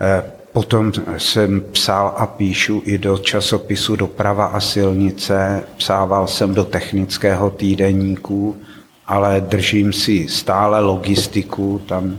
Eh, 0.00 0.22
Potom 0.52 0.92
jsem 1.18 1.60
psal 1.72 2.14
a 2.18 2.26
píšu 2.26 2.82
i 2.84 2.98
do 2.98 3.18
časopisu 3.18 3.96
Doprava 3.96 4.46
a 4.46 4.60
silnice, 4.60 5.62
psával 5.76 6.26
jsem 6.26 6.54
do 6.54 6.64
technického 6.64 7.50
týdeníku, 7.50 8.56
ale 9.06 9.40
držím 9.40 9.92
si 9.92 10.28
stále 10.28 10.80
logistiku, 10.80 11.80
tam 11.86 12.18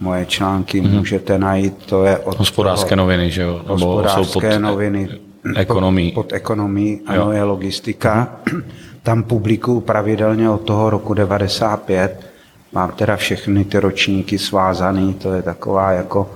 moje 0.00 0.26
články 0.26 0.82
mm-hmm. 0.82 0.98
můžete 0.98 1.38
najít, 1.38 1.74
to 1.86 2.04
je 2.04 2.18
od 2.18 2.38
Hospodářské 2.38 2.88
toho- 2.88 2.96
noviny, 3.06 3.30
že 3.30 3.42
jo? 3.42 3.60
Nebo 3.62 3.78
jsou 3.78 3.86
hospodářské 3.86 4.50
pod 4.54 4.58
noviny. 4.58 5.08
ekonomii. 5.56 6.12
Pod, 6.12 6.22
pod 6.26 6.32
ekonomii, 6.32 7.00
ano, 7.06 7.22
Jo. 7.22 7.30
je 7.30 7.42
logistika. 7.42 8.36
Tam 9.02 9.22
publikuju 9.22 9.80
pravidelně 9.80 10.50
od 10.50 10.58
toho 10.58 10.90
roku 10.90 11.14
95. 11.14 12.26
Mám 12.72 12.90
teda 12.90 13.16
všechny 13.16 13.64
ty 13.64 13.78
ročníky 13.78 14.38
svázaný, 14.38 15.14
to 15.14 15.32
je 15.32 15.42
taková 15.42 15.92
jako 15.92 16.30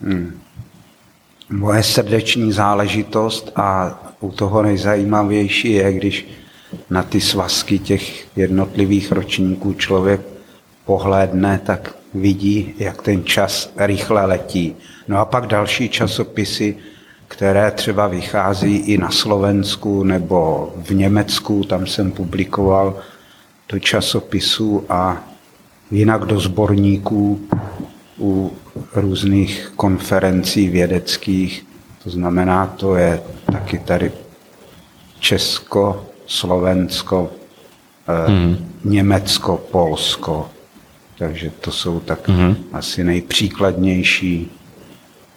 hm, 0.00 0.40
moje 1.50 1.82
srdeční 1.82 2.52
záležitost 2.52 3.52
a 3.56 3.98
u 4.20 4.32
toho 4.32 4.62
nejzajímavější 4.62 5.72
je, 5.72 5.92
když 5.92 6.28
na 6.90 7.02
ty 7.02 7.20
svazky 7.20 7.78
těch 7.78 8.36
jednotlivých 8.36 9.12
ročníků 9.12 9.72
člověk 9.72 10.20
pohlédne, 10.84 11.60
tak 11.66 11.94
vidí, 12.14 12.74
jak 12.78 13.02
ten 13.02 13.24
čas 13.24 13.72
rychle 13.76 14.24
letí. 14.24 14.76
No 15.08 15.18
a 15.18 15.24
pak 15.24 15.46
další 15.46 15.88
časopisy, 15.88 16.76
které 17.30 17.70
třeba 17.70 18.06
vychází 18.06 18.76
i 18.76 18.98
na 18.98 19.10
Slovensku 19.10 20.04
nebo 20.04 20.72
v 20.76 20.90
Německu, 20.90 21.64
tam 21.64 21.86
jsem 21.86 22.12
publikoval 22.12 22.96
do 23.68 23.78
časopisů 23.78 24.84
a 24.88 25.24
jinak 25.90 26.24
do 26.24 26.40
sborníků 26.40 27.40
u 28.18 28.52
různých 28.94 29.72
konferencí 29.76 30.68
vědeckých. 30.68 31.66
To 32.04 32.10
znamená, 32.10 32.66
to 32.66 32.94
je 32.94 33.22
taky 33.52 33.78
tady 33.78 34.12
Česko, 35.20 36.06
Slovensko, 36.26 37.30
hmm. 38.26 38.56
Německo, 38.84 39.56
Polsko. 39.70 40.50
Takže 41.18 41.50
to 41.60 41.70
jsou 41.70 42.00
tak 42.00 42.28
hmm. 42.28 42.56
asi 42.72 43.04
nejpříkladnější 43.04 44.50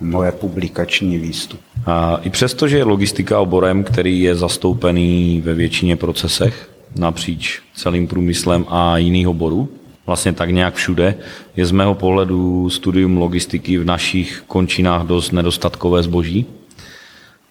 moje 0.04 0.32
publikační 0.32 1.18
výstup. 1.18 1.60
A 1.86 2.20
I 2.24 2.30
přesto, 2.30 2.68
že 2.68 2.78
je 2.78 2.84
logistika 2.84 3.40
oborem, 3.40 3.84
který 3.84 4.22
je 4.22 4.36
zastoupený 4.36 5.42
ve 5.46 5.54
většině 5.54 5.96
procesech 5.96 6.70
napříč 6.96 7.62
celým 7.76 8.08
průmyslem 8.08 8.66
a 8.70 8.98
jiných 8.98 9.28
oborů, 9.28 9.70
vlastně 10.06 10.34
tak 10.34 10.50
nějak 10.50 10.76
všude, 10.76 11.16
je 11.56 11.66
z 11.66 11.72
mého 11.72 11.96
pohledu 11.96 12.70
studium 12.70 13.18
logistiky 13.18 13.78
v 13.78 13.86
našich 13.86 14.44
končinách 14.48 15.06
dost 15.06 15.32
nedostatkové 15.32 16.04
zboží. 16.04 16.46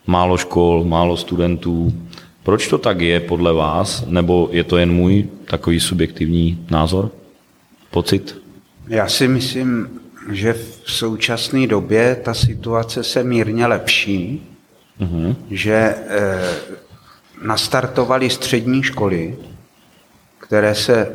Málo 0.07 0.37
škol, 0.37 0.85
málo 0.85 1.17
studentů. 1.17 1.93
Proč 2.43 2.69
to 2.69 2.79
tak 2.79 3.01
je 3.01 3.21
podle 3.21 3.53
vás? 3.53 4.05
Nebo 4.07 4.49
je 4.53 4.65
to 4.65 4.77
jen 4.77 4.93
můj 4.93 5.29
takový 5.45 5.81
subjektivní 5.81 6.67
názor? 6.71 7.11
Pocit? 7.91 8.43
Já 8.89 9.09
si 9.09 9.29
myslím, 9.29 9.89
že 10.31 10.53
v 10.53 10.83
současné 10.85 11.67
době 11.67 12.17
ta 12.23 12.35
situace 12.35 13.05
se 13.05 13.25
mírně 13.25 13.67
lepší, 13.67 14.49
mm-hmm. 15.01 15.37
že 15.51 15.75
e, 15.75 15.95
nastartovaly 17.43 18.31
střední 18.31 18.83
školy, 18.83 19.39
které 20.39 20.75
se 20.75 21.13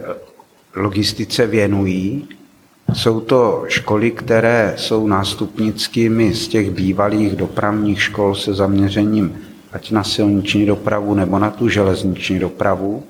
logistice 0.76 1.48
věnují. 1.48 2.28
Jsou 2.94 3.20
to 3.20 3.64
školy, 3.68 4.12
které 4.12 4.74
jsou 4.78 5.08
nástupnickými 5.08 6.34
z 6.34 6.48
těch 6.48 6.72
bývalých 6.72 7.36
dopravních 7.36 8.02
škol 8.02 8.36
se 8.36 8.54
zaměřením 8.54 9.38
ať 9.72 9.92
na 9.92 10.04
silniční 10.04 10.66
dopravu 10.66 11.14
nebo 11.14 11.40
na 11.40 11.50
tu 11.50 11.70
železniční 11.70 12.40
dopravu 12.40 13.04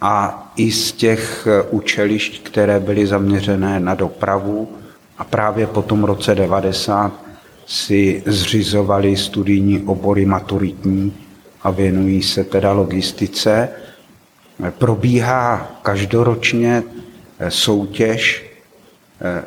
a 0.00 0.52
i 0.56 0.70
z 0.70 0.92
těch 0.92 1.48
učilišť, 1.70 2.42
které 2.42 2.80
byly 2.80 3.06
zaměřené 3.06 3.80
na 3.80 3.94
dopravu 3.94 4.68
a 5.22 5.24
právě 5.24 5.66
po 5.66 5.82
tom 5.82 6.04
roce 6.04 6.34
90 6.34 7.12
si 7.66 8.22
zřizovali 8.26 9.16
studijní 9.16 9.80
obory 9.80 10.26
maturitní 10.26 11.14
a 11.62 11.70
věnují 11.70 12.22
se 12.22 12.44
teda 12.44 12.72
logistice. 12.72 13.68
Probíhá 14.70 15.78
každoročně 15.82 16.82
eh, 17.38 17.50
soutěž 17.50 18.50
eh, 19.20 19.44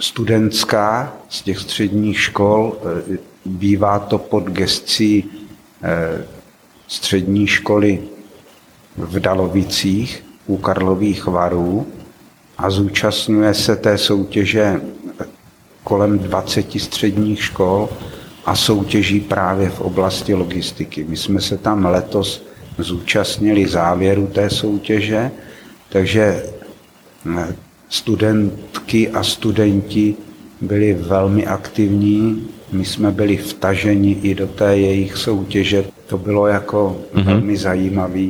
studentská 0.00 1.12
z 1.28 1.42
těch 1.42 1.58
středních 1.58 2.20
škol. 2.20 2.76
Eh, 3.14 3.18
bývá 3.44 3.98
to 3.98 4.18
pod 4.18 4.44
gestcí 4.44 5.24
střední 6.88 7.46
školy 7.46 8.02
v 8.96 9.20
Dalovicích 9.20 10.24
u 10.46 10.56
Karlových 10.56 11.26
varů 11.26 11.86
a 12.62 12.70
zúčastňuje 12.70 13.54
se 13.54 13.76
té 13.76 13.98
soutěže 13.98 14.80
kolem 15.84 16.18
20 16.18 16.80
středních 16.80 17.42
škol 17.44 17.88
a 18.46 18.56
soutěží 18.56 19.20
právě 19.20 19.70
v 19.70 19.80
oblasti 19.80 20.34
logistiky. 20.34 21.04
My 21.04 21.16
jsme 21.16 21.40
se 21.40 21.58
tam 21.58 21.84
letos 21.84 22.46
zúčastnili 22.78 23.68
závěru 23.68 24.26
té 24.26 24.50
soutěže, 24.50 25.30
takže 25.88 26.44
eh, 27.38 27.56
studentky 27.88 29.10
a 29.10 29.22
studenti 29.22 30.14
byli 30.60 30.94
velmi 30.94 31.46
aktivní, 31.46 32.48
my 32.72 32.84
jsme 32.84 33.10
byli 33.10 33.36
vtaženi 33.36 34.12
i 34.22 34.34
do 34.34 34.46
té 34.46 34.78
jejich 34.78 35.16
soutěže. 35.16 35.84
To 36.06 36.18
bylo 36.18 36.46
jako 36.46 36.96
mm-hmm. 37.14 37.24
velmi 37.24 37.56
zajímavé 37.56 38.28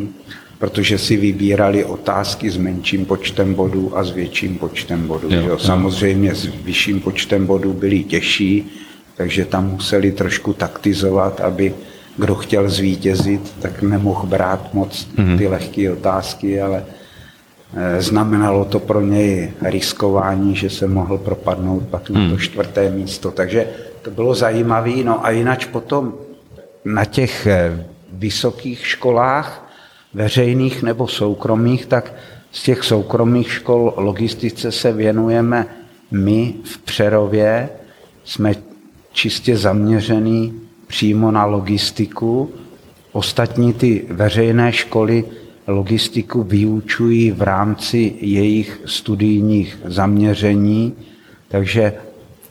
protože 0.61 0.99
si 0.99 1.17
vybírali 1.17 1.85
otázky 1.85 2.51
s 2.51 2.57
menším 2.57 3.07
počtem 3.07 3.55
bodů 3.55 3.97
a 3.97 4.05
s 4.05 4.11
větším 4.11 4.59
počtem 4.59 5.07
bodů. 5.07 5.29
Jo, 5.31 5.41
jo. 5.41 5.59
Samozřejmě 5.59 6.35
s 6.35 6.49
vyšším 6.65 7.01
počtem 7.01 7.47
bodů 7.47 7.73
byly 7.73 8.05
těžší, 8.05 8.71
takže 9.17 9.45
tam 9.45 9.71
museli 9.71 10.13
trošku 10.13 10.53
taktizovat, 10.53 11.41
aby 11.41 11.75
kdo 12.17 12.35
chtěl 12.35 12.69
zvítězit, 12.69 13.55
tak 13.61 13.83
nemohl 13.83 14.27
brát 14.27 14.75
moc 14.75 15.09
mm-hmm. 15.17 15.39
ty 15.39 15.49
lehké 15.49 15.93
otázky, 15.93 16.61
ale 16.61 16.85
eh, 16.85 18.03
znamenalo 18.03 18.65
to 18.65 18.79
pro 18.79 19.01
něj 19.01 19.53
riskování, 19.63 20.57
že 20.57 20.71
se 20.71 20.87
mohl 20.87 21.19
propadnout 21.19 21.83
pak 21.89 22.11
na 22.11 22.21
to 22.21 22.35
mhm. 22.35 22.39
čtvrté 22.39 22.91
místo. 22.91 23.31
Takže 23.31 23.67
to 24.03 24.11
bylo 24.11 24.35
zajímavé. 24.35 25.05
No 25.05 25.25
a 25.25 25.31
jinak 25.31 25.67
potom 25.67 26.15
na 26.85 27.05
těch 27.05 27.47
eh, 27.47 27.87
vysokých 28.13 28.87
školách 28.87 29.70
veřejných 30.15 30.83
nebo 30.83 31.09
soukromých, 31.09 31.87
tak 31.87 32.15
z 32.53 32.63
těch 32.63 32.85
soukromých 32.85 33.53
škol 33.53 33.95
logistice 33.97 34.73
se 34.73 34.93
věnujeme 34.93 35.67
my 36.11 36.55
v 36.65 36.79
Přerově. 36.79 37.69
Jsme 38.25 38.55
čistě 39.13 39.57
zaměřený 39.57 40.55
přímo 40.87 41.31
na 41.31 41.45
logistiku. 41.45 42.51
Ostatní 43.13 43.73
ty 43.73 44.05
veřejné 44.11 44.73
školy 44.73 45.25
logistiku 45.67 46.43
vyučují 46.43 47.31
v 47.31 47.43
rámci 47.43 48.15
jejich 48.21 48.81
studijních 48.85 49.79
zaměření, 49.85 50.95
takže 51.49 51.93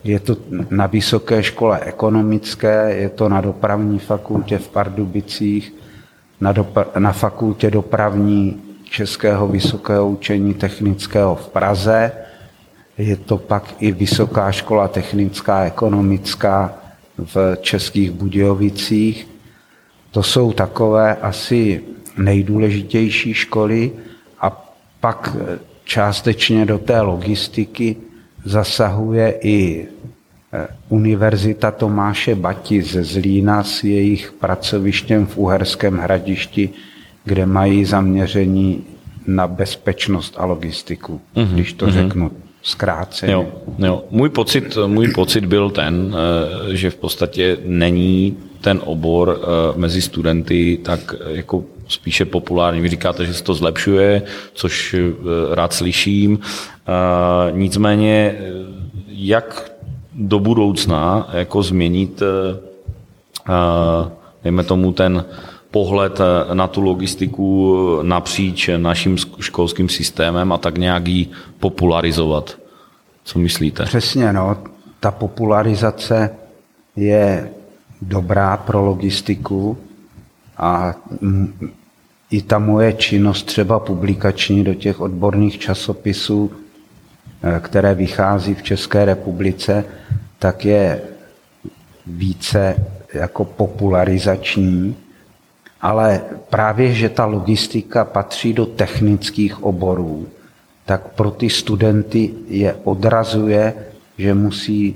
je 0.03 0.19
to 0.19 0.37
na 0.69 0.87
Vysoké 0.87 1.43
škole 1.43 1.79
ekonomické, 1.79 2.95
je 2.95 3.09
to 3.09 3.29
na 3.29 3.41
dopravní 3.41 3.99
fakultě 3.99 4.57
v 4.57 4.67
Pardubicích, 4.67 5.73
na, 6.41 6.53
dopra- 6.53 6.99
na 6.99 7.11
fakultě 7.11 7.71
dopravní 7.71 8.61
Českého 8.83 9.47
vysokého 9.47 10.09
učení 10.09 10.53
technického 10.53 11.35
v 11.35 11.47
Praze. 11.47 12.11
Je 12.97 13.15
to 13.15 13.37
pak 13.37 13.75
i 13.79 13.91
Vysoká 13.91 14.51
škola 14.51 14.87
technická 14.87 15.63
ekonomická 15.63 16.73
v 17.17 17.57
Českých 17.61 18.11
Budějovicích. 18.11 19.27
To 20.11 20.23
jsou 20.23 20.53
takové 20.53 21.15
asi 21.15 21.83
nejdůležitější 22.17 23.33
školy 23.33 23.91
a 24.41 24.73
pak 24.99 25.35
částečně 25.83 26.65
do 26.65 26.77
té 26.77 27.01
logistiky 27.01 27.95
zasahuje 28.45 29.39
i 29.41 29.87
Univerzita 30.89 31.71
Tomáše 31.71 32.35
Bati 32.35 32.81
ze 32.81 33.03
Zlína 33.03 33.63
s 33.63 33.83
jejich 33.83 34.31
pracovištěm 34.31 35.25
v 35.25 35.37
Uherském 35.37 35.97
hradišti, 35.97 36.69
kde 37.23 37.45
mají 37.45 37.85
zaměření 37.85 38.83
na 39.27 39.47
bezpečnost 39.47 40.35
a 40.37 40.45
logistiku, 40.45 41.21
mm-hmm. 41.35 41.53
když 41.53 41.73
to 41.73 41.87
mm-hmm. 41.87 41.91
řeknu 41.91 42.31
zkráceně. 42.61 43.33
Jo, 43.33 43.47
jo. 43.77 44.03
Můj, 44.11 44.29
pocit, 44.29 44.77
můj 44.87 45.07
pocit 45.07 45.45
byl 45.45 45.69
ten, 45.69 46.15
eh, 46.71 46.75
že 46.75 46.89
v 46.89 46.95
podstatě 46.95 47.57
není 47.65 48.37
ten 48.61 48.81
obor 48.85 49.39
eh, 49.41 49.79
mezi 49.79 50.01
studenty 50.01 50.79
tak 50.83 51.15
jako 51.27 51.63
spíše 51.87 52.25
populární. 52.25 52.81
Vy 52.81 52.89
říkáte, 52.89 53.25
že 53.25 53.33
se 53.33 53.43
to 53.43 53.53
zlepšuje, 53.53 54.21
což 54.53 54.95
rád 55.51 55.73
slyším. 55.73 56.39
Nicméně, 57.51 58.35
jak 59.07 59.71
do 60.19 60.39
budoucna 60.39 61.29
jako 61.33 61.63
změnit, 61.63 62.21
eh, 62.21 62.59
eh, 63.49 64.11
dejme 64.43 64.63
tomu, 64.63 64.91
ten 64.91 65.25
pohled 65.71 66.19
eh, 66.19 66.55
na 66.55 66.67
tu 66.67 66.81
logistiku 66.81 67.75
napříč 68.01 68.69
naším 68.77 69.17
školským 69.39 69.89
systémem 69.89 70.51
a 70.51 70.57
tak 70.57 70.77
nějak 70.77 71.07
ji 71.07 71.27
popularizovat. 71.59 72.57
Co 73.23 73.39
myslíte? 73.39 73.83
Přesně, 73.83 74.33
no. 74.33 74.57
Ta 74.99 75.11
popularizace 75.11 76.29
je 76.95 77.49
dobrá 78.01 78.57
pro 78.57 78.85
logistiku 78.85 79.77
a 80.57 80.93
i 82.31 82.41
ta 82.41 82.59
moje 82.59 82.93
činnost 82.93 83.43
třeba 83.43 83.79
publikační 83.79 84.63
do 84.63 84.73
těch 84.73 85.01
odborných 85.01 85.59
časopisů 85.59 86.51
které 87.59 87.95
vychází 87.95 88.55
v 88.55 88.63
České 88.63 89.05
republice, 89.05 89.85
tak 90.39 90.65
je 90.65 91.01
více 92.07 92.75
jako 93.13 93.45
popularizační, 93.45 94.95
ale 95.81 96.21
právě, 96.49 96.93
že 96.93 97.09
ta 97.09 97.25
logistika 97.25 98.05
patří 98.05 98.53
do 98.53 98.65
technických 98.65 99.63
oborů, 99.63 100.27
tak 100.85 101.07
pro 101.07 101.31
ty 101.31 101.49
studenty 101.49 102.33
je 102.47 102.73
odrazuje, 102.83 103.73
že 104.17 104.33
musí 104.33 104.95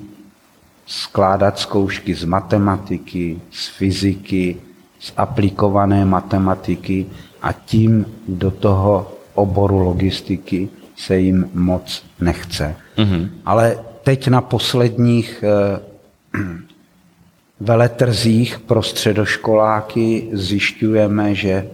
skládat 0.85 1.59
zkoušky 1.59 2.15
z 2.15 2.23
matematiky, 2.23 3.39
z 3.51 3.67
fyziky, 3.67 4.57
z 4.99 5.13
aplikované 5.17 6.05
matematiky 6.05 7.05
a 7.41 7.51
tím 7.53 8.05
do 8.27 8.51
toho 8.51 9.11
oboru 9.33 9.79
logistiky 9.79 10.69
se 11.05 11.19
jim 11.19 11.49
moc 11.53 12.05
nechce. 12.21 12.75
Mm-hmm. 12.97 13.29
Ale 13.45 13.79
teď 14.03 14.27
na 14.27 14.41
posledních 14.41 15.43
eh, 15.43 15.79
veletrzích 17.59 18.59
pro 18.59 18.83
středoškoláky 18.83 20.29
zjišťujeme, 20.31 21.35
že 21.35 21.67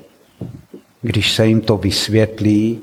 když 1.01 1.33
se 1.33 1.47
jim 1.47 1.61
to 1.61 1.77
vysvětlí, 1.77 2.79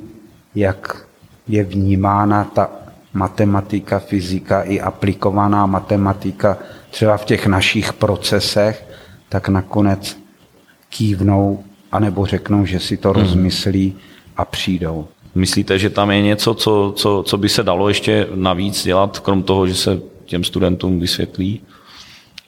jak 0.55 1.07
je 1.49 1.65
vnímána 1.65 2.45
ta 2.45 2.71
matematika, 3.13 3.99
fyzika 3.99 4.63
i 4.63 4.81
aplikovaná 4.81 5.67
matematika 5.67 6.59
třeba 6.91 7.17
v 7.17 7.25
těch 7.25 7.47
našich 7.47 7.93
procesech, 7.93 8.87
tak 9.29 9.49
nakonec 9.49 10.19
kývnou 10.89 11.65
anebo 11.93 12.27
řeknou, 12.27 12.67
že 12.67 12.81
si 12.81 12.97
to 12.97 13.13
hmm. 13.13 13.23
rozmyslí 13.23 13.97
a 14.37 14.45
přijdou. 14.45 15.09
Myslíte, 15.37 15.79
že 15.79 15.91
tam 15.91 16.11
je 16.11 16.23
něco, 16.23 16.55
co, 16.55 16.93
co, 16.97 17.23
co 17.27 17.39
by 17.39 17.49
se 17.49 17.63
dalo 17.63 17.89
ještě 17.89 18.27
navíc 18.35 18.85
dělat, 18.85 19.19
krom 19.19 19.43
toho, 19.43 19.67
že 19.67 19.75
se 19.75 20.01
těm 20.25 20.45
studentům 20.45 21.01
vysvětlí, 21.01 21.61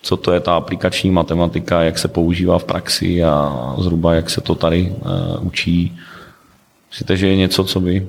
co 0.03 0.17
to 0.17 0.33
je 0.33 0.41
ta 0.41 0.57
aplikační 0.57 1.11
matematika, 1.11 1.83
jak 1.83 1.99
se 1.99 2.09
používá 2.09 2.59
v 2.59 2.65
praxi 2.65 3.25
a 3.25 3.75
zhruba 3.79 4.15
jak 4.15 4.31
se 4.31 4.41
to 4.41 4.55
tady 4.55 4.93
uh, 5.01 5.47
učí? 5.47 5.99
Myslíte, 6.91 7.17
že 7.17 7.29
je 7.29 7.37
něco, 7.37 7.65
co 7.65 7.81
by 7.81 8.09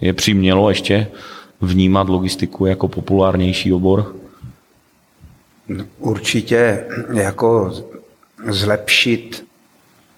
je 0.00 0.12
přimělo 0.12 0.68
ještě 0.68 1.08
vnímat 1.60 2.08
logistiku 2.08 2.66
jako 2.66 2.88
populárnější 2.88 3.72
obor? 3.72 4.16
Určitě 5.98 6.84
jako 7.14 7.72
zlepšit 8.48 9.46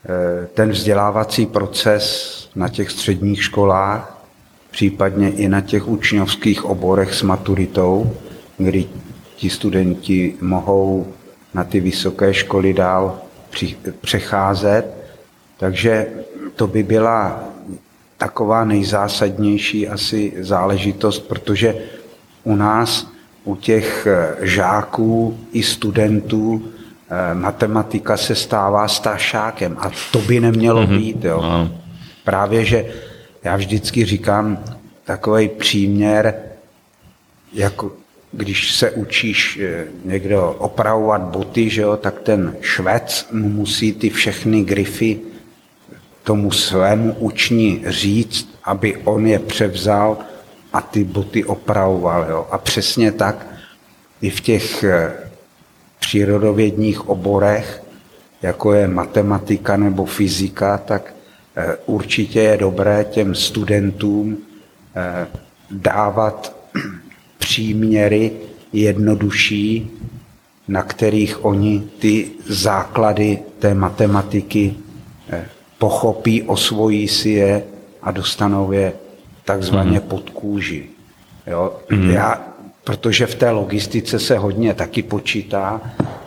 eh, 0.04 0.46
ten 0.54 0.70
vzdělávací 0.70 1.46
proces 1.46 2.39
na 2.54 2.68
těch 2.68 2.90
středních 2.90 3.42
školách, 3.42 4.26
případně 4.70 5.30
i 5.30 5.48
na 5.48 5.60
těch 5.60 5.88
učňovských 5.88 6.64
oborech 6.64 7.14
s 7.14 7.22
maturitou, 7.22 8.16
kdy 8.58 8.86
ti 9.36 9.50
studenti 9.50 10.34
mohou 10.40 11.06
na 11.54 11.64
ty 11.64 11.80
vysoké 11.80 12.34
školy 12.34 12.72
dál 12.72 13.18
přecházet. 14.00 14.84
Takže 15.56 16.06
to 16.56 16.66
by 16.66 16.82
byla 16.82 17.44
taková 18.18 18.64
nejzásadnější 18.64 19.88
asi 19.88 20.32
záležitost, 20.38 21.18
protože 21.18 21.74
u 22.44 22.56
nás, 22.56 23.08
u 23.44 23.56
těch 23.56 24.06
eh, 24.06 24.36
žáků 24.46 25.38
i 25.52 25.62
studentů, 25.62 26.62
eh, 27.10 27.34
matematika 27.34 28.16
se 28.16 28.34
stává 28.34 28.88
stášákem 28.88 29.76
a 29.80 29.90
to 30.12 30.18
by 30.18 30.40
nemělo 30.40 30.82
mm-hmm. 30.82 30.98
být. 30.98 31.24
Jo. 31.24 31.68
Právě, 32.30 32.64
že 32.64 32.86
já 33.44 33.56
vždycky 33.56 34.04
říkám 34.04 34.64
takový 35.04 35.48
příměr, 35.48 36.34
jako 37.52 37.92
když 38.32 38.74
se 38.74 38.90
učíš 38.90 39.58
eh, 39.62 39.84
někdo 40.04 40.56
opravovat 40.58 41.22
boty, 41.22 41.70
že 41.70 41.82
jo, 41.82 41.96
tak 41.96 42.20
ten 42.20 42.56
švec 42.60 43.26
mu 43.32 43.48
musí 43.48 43.92
ty 43.92 44.10
všechny 44.10 44.62
grify 44.62 45.18
tomu 46.22 46.50
svému 46.52 47.12
učni 47.18 47.82
říct, 47.86 48.58
aby 48.64 48.96
on 48.96 49.26
je 49.26 49.38
převzal 49.38 50.18
a 50.72 50.80
ty 50.80 51.04
boty 51.04 51.44
opravoval. 51.44 52.26
Jo. 52.30 52.46
A 52.50 52.58
přesně 52.58 53.12
tak 53.12 53.46
i 54.22 54.30
v 54.30 54.40
těch 54.40 54.84
eh, 54.84 55.12
přírodovědních 55.98 57.08
oborech, 57.08 57.82
jako 58.42 58.72
je 58.74 58.88
matematika 58.88 59.76
nebo 59.76 60.04
fyzika, 60.04 60.78
tak 60.78 61.14
určitě 61.86 62.40
je 62.40 62.56
dobré 62.56 63.04
těm 63.04 63.34
studentům 63.34 64.38
eh, 64.96 65.26
dávat 65.70 66.56
příměry 67.38 68.32
jednodušší, 68.72 69.90
na 70.68 70.82
kterých 70.82 71.44
oni 71.44 71.82
ty 71.98 72.30
základy 72.46 73.38
té 73.58 73.74
matematiky 73.74 74.74
pochopí, 75.80 76.42
osvojí 76.42 77.08
si 77.08 77.30
je 77.30 77.62
a 78.02 78.10
dostanou 78.10 78.72
je 78.72 78.92
takzvaně 79.44 80.00
mm. 80.00 80.08
pod 80.08 80.30
kůži. 80.30 80.84
Jo? 81.46 81.72
Mm. 81.90 82.10
Já, 82.10 82.40
protože 82.84 83.26
v 83.26 83.34
té 83.34 83.50
logistice 83.50 84.18
se 84.18 84.38
hodně 84.38 84.74
taky 84.74 85.02
počítá, 85.02 85.80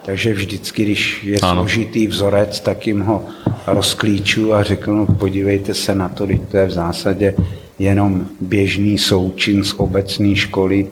takže 0.05 0.33
vždycky, 0.33 0.83
když 0.83 1.23
je 1.23 1.39
ano. 1.39 1.61
složitý 1.61 2.07
vzorec, 2.07 2.59
tak 2.59 2.87
jim 2.87 3.01
ho 3.01 3.25
rozklíču 3.67 4.53
a 4.53 4.63
řeknu, 4.63 4.95
no, 4.95 5.05
podívejte 5.05 5.73
se 5.73 5.95
na 5.95 6.09
to, 6.09 6.27
to 6.51 6.57
je 6.57 6.65
v 6.65 6.71
zásadě 6.71 7.35
jenom 7.79 8.25
běžný 8.41 8.97
součin 8.97 9.63
z 9.63 9.73
obecné 9.73 10.35
školy, 10.35 10.87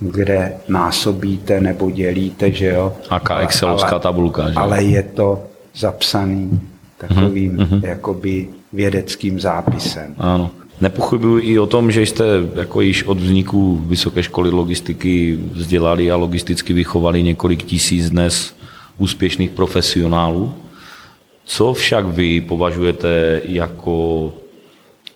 kde 0.00 0.52
násobíte 0.68 1.60
nebo 1.60 1.90
dělíte, 1.90 2.52
že 2.52 2.66
jo. 2.66 2.92
Aká 3.10 3.38
excelovská 3.38 3.98
tabulka, 3.98 4.48
že? 4.48 4.54
Ale 4.54 4.82
je 4.82 5.02
to 5.02 5.42
zapsaný 5.76 6.60
takovým 6.98 7.56
mm-hmm. 7.56 7.80
jakoby 7.84 8.48
vědeckým 8.72 9.40
zápisem. 9.40 10.14
Ano. 10.18 10.50
Nepochybuji 10.80 11.44
i 11.44 11.58
o 11.58 11.66
tom, 11.66 11.90
že 11.92 12.02
jste 12.02 12.24
jako 12.54 12.80
již 12.80 13.04
od 13.04 13.20
vzniku 13.20 13.82
Vysoké 13.86 14.22
školy 14.22 14.50
logistiky 14.50 15.38
vzdělali 15.52 16.10
a 16.10 16.16
logisticky 16.16 16.72
vychovali 16.72 17.22
několik 17.22 17.62
tisíc 17.62 18.10
dnes 18.10 18.54
úspěšných 18.98 19.50
profesionálů. 19.50 20.52
Co 21.50 21.74
však 21.74 22.06
vy 22.06 22.40
považujete 22.40 23.40
jako 23.44 24.32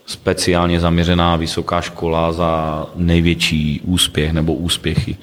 speciálně 0.07 0.81
zaměřená 0.81 1.37
vysoká 1.37 1.81
škola 1.81 2.33
za 2.33 2.87
největší 2.95 3.81
úspěch 3.85 4.33
nebo 4.33 4.55
úspěchy? 4.55 5.17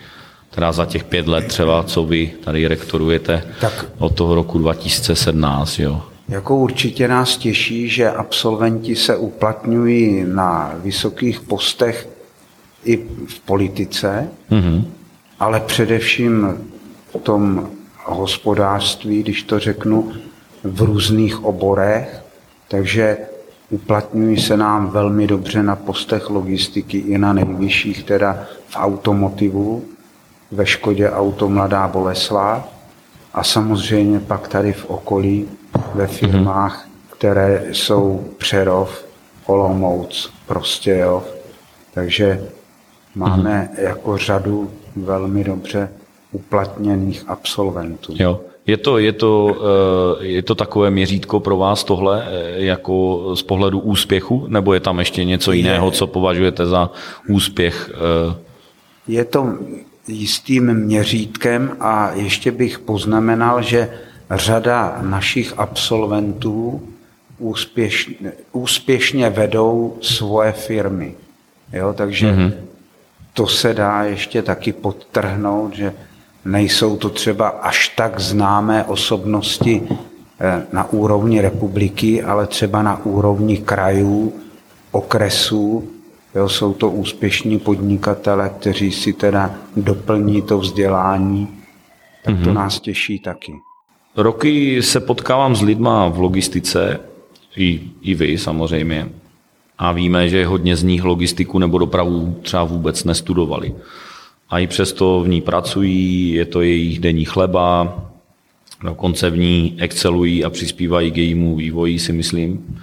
Teda 0.49 0.71
za 0.71 0.85
těch 0.85 1.03
pět 1.03 1.27
let 1.27 1.47
třeba, 1.47 1.83
co 1.83 2.03
vy 2.03 2.31
tady 2.43 2.67
rektorujete 2.67 3.43
tak. 3.61 3.85
od 3.97 4.15
toho 4.15 4.35
roku 4.35 4.59
2017, 4.59 5.79
jo? 5.79 6.01
Jako 6.29 6.57
určitě 6.57 7.07
nás 7.07 7.37
těší, 7.37 7.89
že 7.89 8.11
absolventi 8.11 8.95
se 8.95 9.17
uplatňují 9.17 10.23
na 10.27 10.73
vysokých 10.83 11.41
postech 11.41 12.09
i 12.83 12.97
v 13.27 13.39
politice, 13.39 14.29
mm-hmm. 14.51 14.83
ale 15.39 15.59
především 15.59 16.57
v 17.13 17.17
tom 17.23 17.69
hospodářství, 18.05 19.23
když 19.23 19.43
to 19.43 19.59
řeknu, 19.59 20.11
v 20.63 20.81
různých 20.81 21.43
oborech, 21.43 22.23
takže 22.67 23.17
uplatňují 23.69 24.41
se 24.41 24.57
nám 24.57 24.89
velmi 24.89 25.27
dobře 25.27 25.63
na 25.63 25.75
postech 25.75 26.29
logistiky 26.29 26.97
i 26.97 27.17
na 27.17 27.33
nejvyšších, 27.33 28.03
teda 28.03 28.45
v 28.67 28.75
automotivu, 28.75 29.83
ve 30.51 30.65
Škodě 30.65 31.09
Auto 31.09 31.49
Mladá 31.49 31.87
Boleslav 31.87 32.69
a 33.33 33.43
samozřejmě 33.43 34.19
pak 34.19 34.47
tady 34.47 34.73
v 34.73 34.85
okolí 34.85 35.47
ve 35.95 36.07
firmách, 36.07 36.85
mm-hmm. 36.85 37.15
které 37.17 37.63
jsou 37.71 38.27
Přerov, 38.37 39.05
Olomouc, 39.45 40.33
jo. 40.85 41.23
Takže 41.93 42.43
máme 43.15 43.69
mm-hmm. 43.73 43.83
jako 43.83 44.17
řadu 44.17 44.71
velmi 44.95 45.43
dobře 45.43 45.89
uplatněných 46.31 47.23
absolventů. 47.27 48.13
Jo. 48.15 48.41
Je 48.67 48.77
to, 48.77 48.97
je, 48.97 49.11
to, 49.13 49.57
eh, 50.21 50.25
je 50.25 50.41
to 50.41 50.55
takové 50.55 50.91
měřítko 50.91 51.39
pro 51.39 51.57
vás 51.57 51.83
tohle 51.83 52.25
eh, 52.27 52.63
jako 52.63 53.31
z 53.35 53.41
pohledu 53.41 53.79
úspěchu, 53.79 54.45
nebo 54.47 54.73
je 54.73 54.79
tam 54.79 54.99
ještě 54.99 55.23
něco 55.23 55.51
jiného, 55.51 55.91
co 55.91 56.07
považujete 56.07 56.65
za 56.65 56.89
úspěch? 57.27 57.91
Eh? 57.93 58.35
Je 59.07 59.25
to 59.25 59.57
jistým 60.07 60.73
měřítkem 60.73 61.71
a 61.79 62.11
ještě 62.15 62.51
bych 62.51 62.79
poznamenal, 62.79 63.61
že 63.61 63.89
řada 64.31 64.97
našich 65.01 65.53
absolventů 65.57 66.81
úspěšně, 67.37 68.31
úspěšně 68.51 69.29
vedou 69.29 69.97
svoje 70.01 70.51
firmy. 70.51 71.15
Jo, 71.73 71.93
takže 71.93 72.31
mm-hmm. 72.31 72.53
to 73.33 73.47
se 73.47 73.73
dá 73.73 74.03
ještě 74.03 74.41
taky 74.41 74.73
podtrhnout, 74.73 75.75
že 75.75 75.93
nejsou 76.45 76.97
to 76.97 77.09
třeba 77.09 77.47
až 77.47 77.89
tak 77.89 78.19
známé 78.19 78.83
osobnosti 78.83 79.81
eh, 80.39 80.65
na 80.73 80.93
úrovni 80.93 81.41
republiky, 81.41 82.23
ale 82.23 82.47
třeba 82.47 82.81
na 82.81 83.05
úrovni 83.05 83.57
krajů, 83.57 84.33
okresů. 84.91 85.89
Jo, 86.35 86.49
jsou 86.49 86.73
to 86.73 86.89
úspěšní 86.89 87.59
podnikatele, 87.59 88.51
kteří 88.59 88.91
si 88.91 89.13
teda 89.13 89.55
doplní 89.75 90.41
to 90.41 90.59
vzdělání, 90.59 91.47
tak 92.23 92.35
to 92.35 92.41
mm-hmm. 92.41 92.53
nás 92.53 92.79
těší 92.79 93.19
taky. 93.19 93.53
Roky 94.15 94.83
se 94.83 94.99
potkávám 94.99 95.55
s 95.55 95.61
lidma 95.61 96.07
v 96.07 96.19
logistice, 96.19 96.99
i, 97.57 97.81
i 98.01 98.15
vy 98.15 98.37
samozřejmě, 98.37 99.09
a 99.77 99.91
víme, 99.91 100.29
že 100.29 100.45
hodně 100.45 100.75
z 100.75 100.83
nich 100.83 101.03
logistiku 101.03 101.59
nebo 101.59 101.77
dopravu 101.77 102.39
třeba 102.41 102.63
vůbec 102.63 103.03
nestudovali. 103.03 103.75
A 104.51 104.59
i 104.59 104.67
přesto 104.67 105.21
v 105.21 105.27
ní 105.27 105.41
pracují, 105.41 106.33
je 106.33 106.45
to 106.45 106.61
jejich 106.61 106.99
denní 106.99 107.25
chleba, 107.25 107.97
dokonce 108.83 109.29
v 109.29 109.37
ní 109.37 109.75
excelují 109.79 110.45
a 110.45 110.49
přispívají 110.49 111.11
k 111.11 111.17
jejímu 111.17 111.55
vývoji, 111.55 111.99
si 111.99 112.13
myslím. 112.13 112.79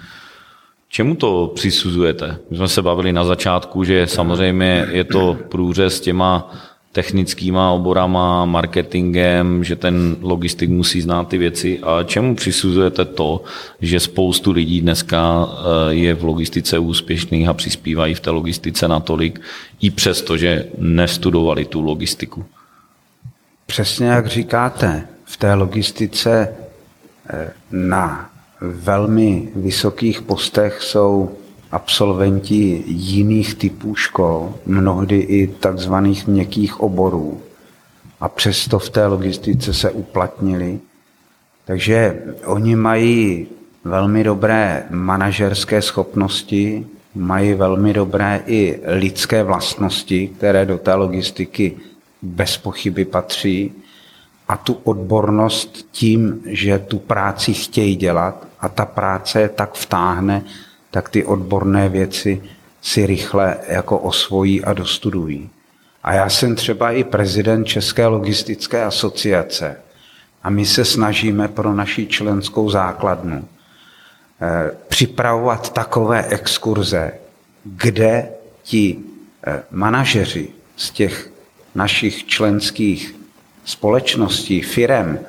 Čemu 0.89 1.15
to 1.15 1.51
přisuzujete? 1.55 2.37
My 2.49 2.57
jsme 2.57 2.67
se 2.67 2.81
bavili 2.81 3.13
na 3.13 3.23
začátku, 3.23 3.83
že 3.83 4.07
samozřejmě 4.07 4.87
je 4.91 5.03
to 5.03 5.37
průřez 5.49 6.01
těma 6.01 6.51
technickýma 6.91 7.71
oborama, 7.71 8.45
marketingem, 8.45 9.63
že 9.63 9.75
ten 9.75 10.15
logistik 10.21 10.69
musí 10.69 11.01
znát 11.01 11.27
ty 11.27 11.37
věci. 11.37 11.79
A 11.79 12.03
čemu 12.03 12.35
přisuzujete 12.35 13.05
to, 13.05 13.43
že 13.81 13.99
spoustu 13.99 14.51
lidí 14.51 14.81
dneska 14.81 15.47
eh, 15.49 15.93
je 15.93 16.13
v 16.13 16.23
logistice 16.23 16.79
úspěšných 16.79 17.47
a 17.47 17.53
přispívají 17.53 18.13
v 18.13 18.19
té 18.19 18.29
logistice 18.29 18.87
natolik, 18.87 19.41
i 19.81 19.89
přesto, 19.89 20.37
že 20.37 20.65
nestudovali 20.77 21.65
tu 21.65 21.81
logistiku? 21.81 22.45
Přesně 23.65 24.07
jak 24.07 24.27
říkáte, 24.27 25.07
v 25.25 25.37
té 25.37 25.53
logistice 25.53 26.55
eh, 27.29 27.53
na 27.71 28.29
velmi 28.61 29.49
vysokých 29.55 30.21
postech 30.21 30.81
jsou 30.81 31.31
absolventi 31.71 32.83
jiných 32.87 33.55
typů 33.55 33.95
škol, 33.95 34.53
mnohdy 34.65 35.17
i 35.17 35.47
takzvaných 35.47 36.27
měkkých 36.27 36.79
oborů. 36.79 37.41
A 38.19 38.29
přesto 38.29 38.79
v 38.79 38.89
té 38.89 39.05
logistice 39.05 39.73
se 39.73 39.91
uplatnili. 39.91 40.79
Takže 41.65 42.23
oni 42.45 42.75
mají 42.75 43.47
velmi 43.83 44.23
dobré 44.23 44.85
manažerské 44.89 45.81
schopnosti, 45.81 46.87
mají 47.15 47.53
velmi 47.53 47.93
dobré 47.93 48.43
i 48.45 48.79
lidské 48.85 49.43
vlastnosti, 49.43 50.27
které 50.27 50.65
do 50.65 50.77
té 50.77 50.93
logistiky 50.93 51.77
bez 52.21 52.57
pochyby 52.57 53.05
patří. 53.05 53.71
A 54.47 54.57
tu 54.57 54.73
odbornost 54.83 55.87
tím, 55.91 56.41
že 56.45 56.79
tu 56.79 56.99
práci 56.99 57.53
chtějí 57.53 57.95
dělat 57.95 58.47
a 58.59 58.69
ta 58.69 58.85
práce 58.85 59.41
je 59.41 59.49
tak 59.49 59.73
vtáhne, 59.73 60.43
tak 60.91 61.09
ty 61.09 61.25
odborné 61.25 61.89
věci 61.89 62.43
si 62.81 63.05
rychle 63.05 63.57
jako 63.67 63.97
osvojí 63.97 64.63
a 64.63 64.73
dostudují. 64.73 65.49
A 66.03 66.13
já 66.13 66.29
jsem 66.29 66.55
třeba 66.55 66.91
i 66.91 67.03
prezident 67.03 67.65
České 67.65 68.07
logistické 68.07 68.83
asociace 68.83 69.77
a 70.43 70.49
my 70.49 70.65
se 70.65 70.85
snažíme 70.85 71.47
pro 71.47 71.73
naši 71.73 72.07
členskou 72.07 72.69
základnu 72.69 73.47
eh, 74.41 74.71
připravovat 74.87 75.73
takové 75.73 76.25
exkurze, 76.25 77.11
kde 77.63 78.29
ti 78.63 78.97
eh, 79.47 79.63
manažeři 79.71 80.47
z 80.75 80.91
těch 80.91 81.31
našich 81.75 82.25
členských 82.25 83.15
společností, 83.65 84.61
firem, 84.61 85.19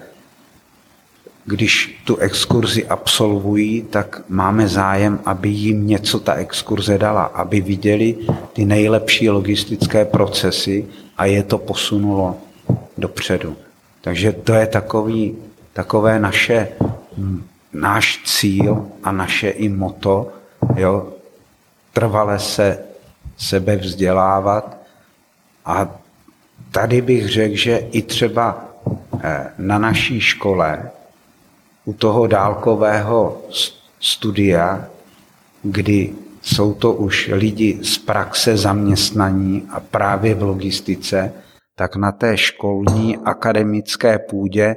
když 1.45 2.01
tu 2.05 2.17
exkurzi 2.17 2.87
absolvují, 2.87 3.83
tak 3.83 4.23
máme 4.29 4.69
zájem, 4.69 5.21
aby 5.25 5.49
jim 5.49 5.87
něco 5.87 6.21
ta 6.21 6.35
exkurze 6.35 6.99
dala, 6.99 7.23
aby 7.23 7.61
viděli 7.61 8.17
ty 8.53 8.65
nejlepší 8.65 9.31
logistické 9.31 10.05
procesy 10.05 10.87
a 11.17 11.25
je 11.25 11.43
to 11.43 11.59
posunulo 11.59 12.37
dopředu. 12.99 13.57
Takže 14.01 14.33
to 14.33 14.55
je 14.55 14.67
takový, 14.67 15.37
takové 15.73 16.21
naše, 16.21 16.69
náš 17.73 18.23
cíl 18.25 18.87
a 19.03 19.13
naše 19.13 19.49
i 19.49 19.69
moto, 19.69 20.33
jo, 20.77 21.09
trvale 21.93 22.39
se 22.39 22.79
sebe 23.37 23.77
vzdělávat 23.77 24.77
a 25.65 25.89
tady 26.71 27.03
bych 27.03 27.29
řekl, 27.29 27.57
že 27.57 27.77
i 27.77 28.03
třeba 28.03 28.65
eh, 29.23 29.47
na 29.59 29.79
naší 29.79 30.21
škole 30.21 30.91
u 31.85 31.93
toho 31.93 32.27
dálkového 32.27 33.43
studia, 34.01 34.87
kdy 35.63 36.13
jsou 36.43 36.75
to 36.75 36.93
už 36.93 37.31
lidi 37.33 37.79
z 37.83 37.99
praxe 37.99 38.57
zaměstnaní 38.57 39.69
a 39.71 39.81
právě 39.81 40.35
v 40.35 40.43
logistice, 40.43 41.33
tak 41.77 41.97
na 41.97 42.13
té 42.13 42.37
školní 42.37 43.17
akademické 43.17 44.19
půdě 44.19 44.77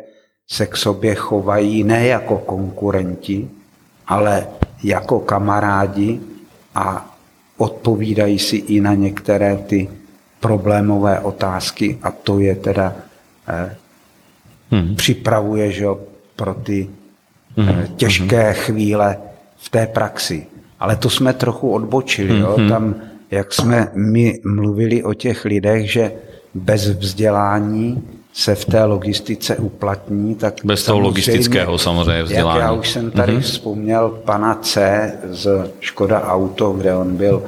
se 0.52 0.66
k 0.66 0.78
sobě 0.78 1.16
chovají 1.16 1.84
ne 1.84 2.08
jako 2.08 2.38
konkurenti, 2.38 3.50
ale 4.08 4.48
jako 4.84 5.20
kamarádi 5.20 6.20
a 6.76 7.16
odpovídají 7.58 8.40
si 8.40 8.56
i 8.56 8.82
na 8.82 8.94
některé 8.94 9.58
ty 9.58 9.90
problémové 10.40 11.20
otázky 11.20 12.00
a 12.04 12.12
to 12.12 12.40
je 12.40 12.56
teda 12.56 12.96
eh, 13.48 13.76
hmm. 14.72 14.96
připravuje 14.96 15.72
že, 15.72 15.86
pro 16.36 16.54
ty 16.54 16.90
mm-hmm. 17.58 17.88
těžké 17.96 18.54
chvíle 18.54 19.18
v 19.58 19.70
té 19.70 19.88
praxi. 19.88 20.48
Ale 20.80 20.96
to 20.96 21.10
jsme 21.10 21.34
trochu 21.34 21.72
odbočili. 21.72 22.40
Jo? 22.40 22.56
Mm-hmm. 22.58 22.70
Tam, 22.70 22.96
jak 23.32 23.54
jsme 23.54 23.92
my 23.94 24.40
mluvili 24.46 25.04
o 25.04 25.14
těch 25.14 25.46
lidech, 25.46 25.92
že 25.92 26.12
bez 26.54 26.88
vzdělání 26.88 28.04
se 28.34 28.56
v 28.56 28.66
té 28.66 28.84
logistice 28.84 29.56
uplatní, 29.56 30.36
tak 30.36 30.54
Bez 30.64 30.84
toho 30.84 31.00
logistického 31.00 31.78
samozřejmě 31.78 32.24
vzdělání. 32.24 32.60
Jak 32.60 32.68
já 32.68 32.72
už 32.72 32.90
jsem 32.90 33.12
tady 33.12 33.34
mm-hmm. 33.34 33.42
vzpomněl 33.42 34.10
pana 34.10 34.56
C 34.56 35.12
z 35.30 35.72
Škoda 35.80 36.22
Auto, 36.22 36.72
kde 36.72 36.96
on 36.96 37.16
byl 37.16 37.44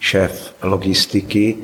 šéf 0.00 0.54
logistiky, 0.62 1.56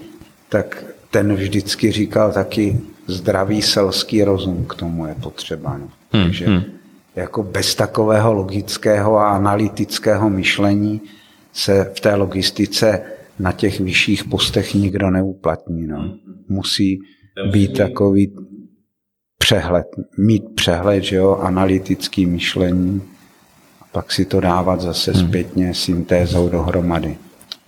tak 0.49 0.85
ten 1.11 1.35
vždycky 1.35 1.93
říkal 1.93 2.33
taky 2.33 2.81
zdravý 3.07 3.63
selský 3.63 4.25
rozum 4.25 4.65
k 4.65 4.75
tomu 4.75 5.07
je 5.07 5.15
potřeba. 5.15 5.79
No. 5.79 5.89
Hmm, 6.13 6.25
Takže 6.25 6.47
hmm 6.47 6.63
jako 7.17 7.43
bez 7.43 7.75
takového 7.75 8.33
logického 8.33 9.19
a 9.19 9.31
analytického 9.31 10.31
myšlení 10.31 11.01
se 11.53 11.93
v 11.97 12.01
té 12.01 12.15
logistice 12.15 13.03
na 13.39 13.53
těch 13.53 13.81
vyšších 13.81 14.25
postech 14.25 14.75
nikdo 14.75 15.11
neuplatní. 15.11 15.87
No. 15.87 16.15
Musí 16.49 16.99
být 17.53 17.77
takový 17.79 18.33
přehled, 19.39 19.87
mít 20.19 20.43
přehled, 20.55 21.05
že 21.05 21.17
jo, 21.17 21.37
analytický 21.43 22.27
myšlení 22.27 23.03
a 23.81 23.85
pak 23.93 24.13
si 24.13 24.25
to 24.25 24.41
dávat 24.41 24.81
zase 24.81 25.13
hmm. 25.13 25.29
zpětně 25.29 25.75
syntézou 25.75 26.49
dohromady. 26.49 27.17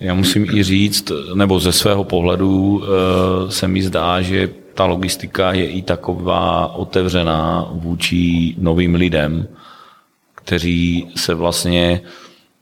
Já 0.01 0.15
musím 0.15 0.47
i 0.57 0.63
říct, 0.63 1.13
nebo 1.35 1.61
ze 1.61 1.73
svého 1.73 2.05
pohledu 2.05 2.83
eh, 2.83 3.53
se 3.53 3.69
mi 3.69 3.83
zdá, 3.83 4.23
že 4.23 4.49
ta 4.75 4.85
logistika 4.85 5.53
je 5.53 5.71
i 5.71 5.83
taková 5.83 6.75
otevřená 6.75 7.69
vůči 7.71 8.55
novým 8.59 8.95
lidem, 8.95 9.49
kteří 10.35 11.09
se 11.17 11.35
vlastně 11.35 12.01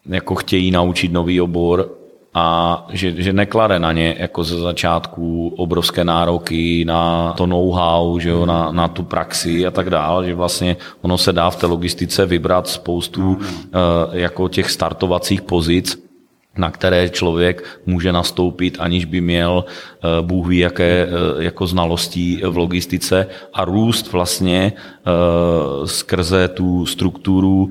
jako 0.06 0.34
chtějí 0.34 0.70
naučit 0.70 1.12
nový 1.12 1.40
obor 1.40 1.90
a 2.34 2.86
že, 2.90 3.22
že 3.22 3.32
neklade 3.32 3.78
na 3.78 3.92
ně 3.92 4.16
jako 4.18 4.44
ze 4.44 4.60
začátku 4.60 5.54
obrovské 5.56 6.04
nároky 6.04 6.84
na 6.84 7.32
to 7.32 7.46
know-how, 7.46 8.18
že 8.18 8.28
jo, 8.28 8.46
na, 8.46 8.72
na 8.72 8.88
tu 8.88 9.02
praxi 9.02 9.66
a 9.66 9.70
tak 9.70 9.90
dále, 9.90 10.26
že 10.26 10.34
vlastně 10.34 10.76
ono 11.02 11.18
se 11.18 11.32
dá 11.32 11.50
v 11.50 11.56
té 11.56 11.66
logistice 11.66 12.26
vybrat 12.26 12.68
spoustu 12.68 13.30
uh, 13.30 13.38
jako 14.12 14.48
těch 14.48 14.70
startovacích 14.70 15.42
pozic, 15.42 16.09
na 16.60 16.70
které 16.70 17.08
člověk 17.08 17.64
může 17.86 18.12
nastoupit, 18.12 18.76
aniž 18.80 19.04
by 19.04 19.20
měl 19.20 19.64
eh, 19.64 20.22
Bůh 20.22 20.46
ví 20.46 20.58
jaké 20.58 21.08
eh, 21.08 21.44
jako 21.44 21.66
znalostí 21.66 22.42
v 22.44 22.56
logistice 22.56 23.26
a 23.52 23.64
růst 23.64 24.12
vlastně 24.12 24.72
eh, 24.76 25.10
skrze 25.86 26.48
tu 26.48 26.86
strukturu 26.86 27.70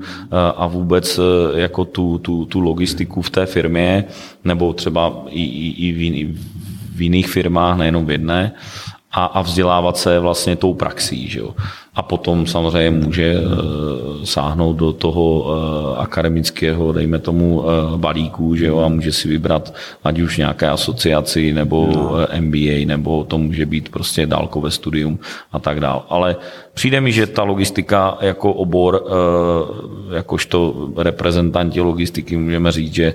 a 0.56 0.66
vůbec 0.66 1.20
jako 1.54 1.84
tu, 1.84 2.18
tu, 2.18 2.44
tu 2.44 2.60
logistiku 2.60 3.22
v 3.22 3.30
té 3.30 3.46
firmě 3.46 4.04
nebo 4.44 4.72
třeba 4.72 5.24
i, 5.28 5.42
i, 5.42 5.88
i 5.88 6.24
v, 6.24 6.38
v 6.96 7.00
jiných 7.02 7.28
firmách, 7.28 7.78
nejenom 7.78 8.06
v 8.06 8.10
jedné 8.10 8.52
a, 9.12 9.24
a 9.24 9.42
vzdělávat 9.42 9.96
se 9.96 10.18
vlastně 10.18 10.56
tou 10.56 10.74
praxí. 10.74 11.28
Že 11.28 11.40
jo. 11.40 11.54
A 11.94 12.02
potom 12.02 12.46
samozřejmě 12.46 12.90
může 12.90 13.34
e, 13.34 13.40
sáhnout 14.26 14.72
do 14.76 14.92
toho 14.92 15.46
e, 15.46 16.02
akademického, 16.02 16.92
dejme 16.92 17.18
tomu, 17.18 17.64
e, 17.64 17.98
balíku 17.98 18.54
že 18.56 18.66
jo, 18.66 18.78
a 18.78 18.88
může 18.88 19.12
si 19.12 19.28
vybrat 19.28 19.74
ať 20.04 20.18
už 20.18 20.36
nějaké 20.36 20.68
asociaci 20.68 21.52
nebo 21.52 21.88
no. 21.94 22.12
MBA, 22.40 22.86
nebo 22.86 23.24
to 23.24 23.38
může 23.38 23.66
být 23.66 23.88
prostě 23.88 24.26
dálkové 24.26 24.70
studium 24.70 25.18
a 25.52 25.58
tak 25.58 25.80
dále. 25.80 26.00
Ale 26.08 26.36
přijde 26.74 27.00
mi, 27.00 27.12
že 27.12 27.26
ta 27.26 27.42
logistika 27.42 28.18
jako 28.20 28.52
obor, 28.52 29.02
e, 29.06 30.16
jakožto 30.16 30.88
reprezentanti 30.96 31.80
logistiky 31.80 32.36
můžeme 32.36 32.72
říct, 32.72 32.94
že 32.94 33.14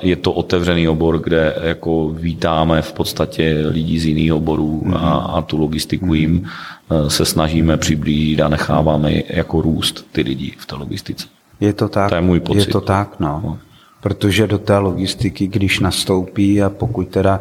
je 0.00 0.16
to 0.16 0.32
otevřený 0.32 0.88
obor, 0.88 1.18
kde 1.18 1.54
jako 1.62 2.08
vítáme 2.08 2.82
v 2.82 2.92
podstatě 2.92 3.64
lidi 3.68 4.00
z 4.00 4.06
jiných 4.06 4.32
oborů 4.32 4.82
a, 4.86 4.88
mhm. 4.88 5.36
a 5.36 5.42
tu 5.42 5.56
logistiku 5.56 6.14
jim 6.14 6.32
mhm. 6.32 6.46
eh, 6.90 7.10
se 7.10 7.24
snažíme 7.24 7.76
přiblížit 7.76 8.40
a 8.40 8.48
necháváme 8.48 9.12
jako 9.28 9.62
růst 9.62 10.06
ty 10.12 10.20
lidi 10.22 10.54
v 10.58 10.66
té 10.66 10.74
logistice. 10.74 11.26
Je 11.60 11.72
to 11.72 11.88
tak. 11.88 12.08
To 12.08 12.14
je 12.14 12.20
můj 12.20 12.40
pocit. 12.40 12.58
Je 12.58 12.66
to 12.66 12.80
tak, 12.80 13.20
no. 13.20 13.40
no. 13.44 13.58
Protože 14.00 14.46
do 14.46 14.58
té 14.58 14.78
logistiky, 14.78 15.46
když 15.46 15.80
nastoupí 15.80 16.62
a 16.62 16.70
pokud 16.70 17.08
teda 17.08 17.40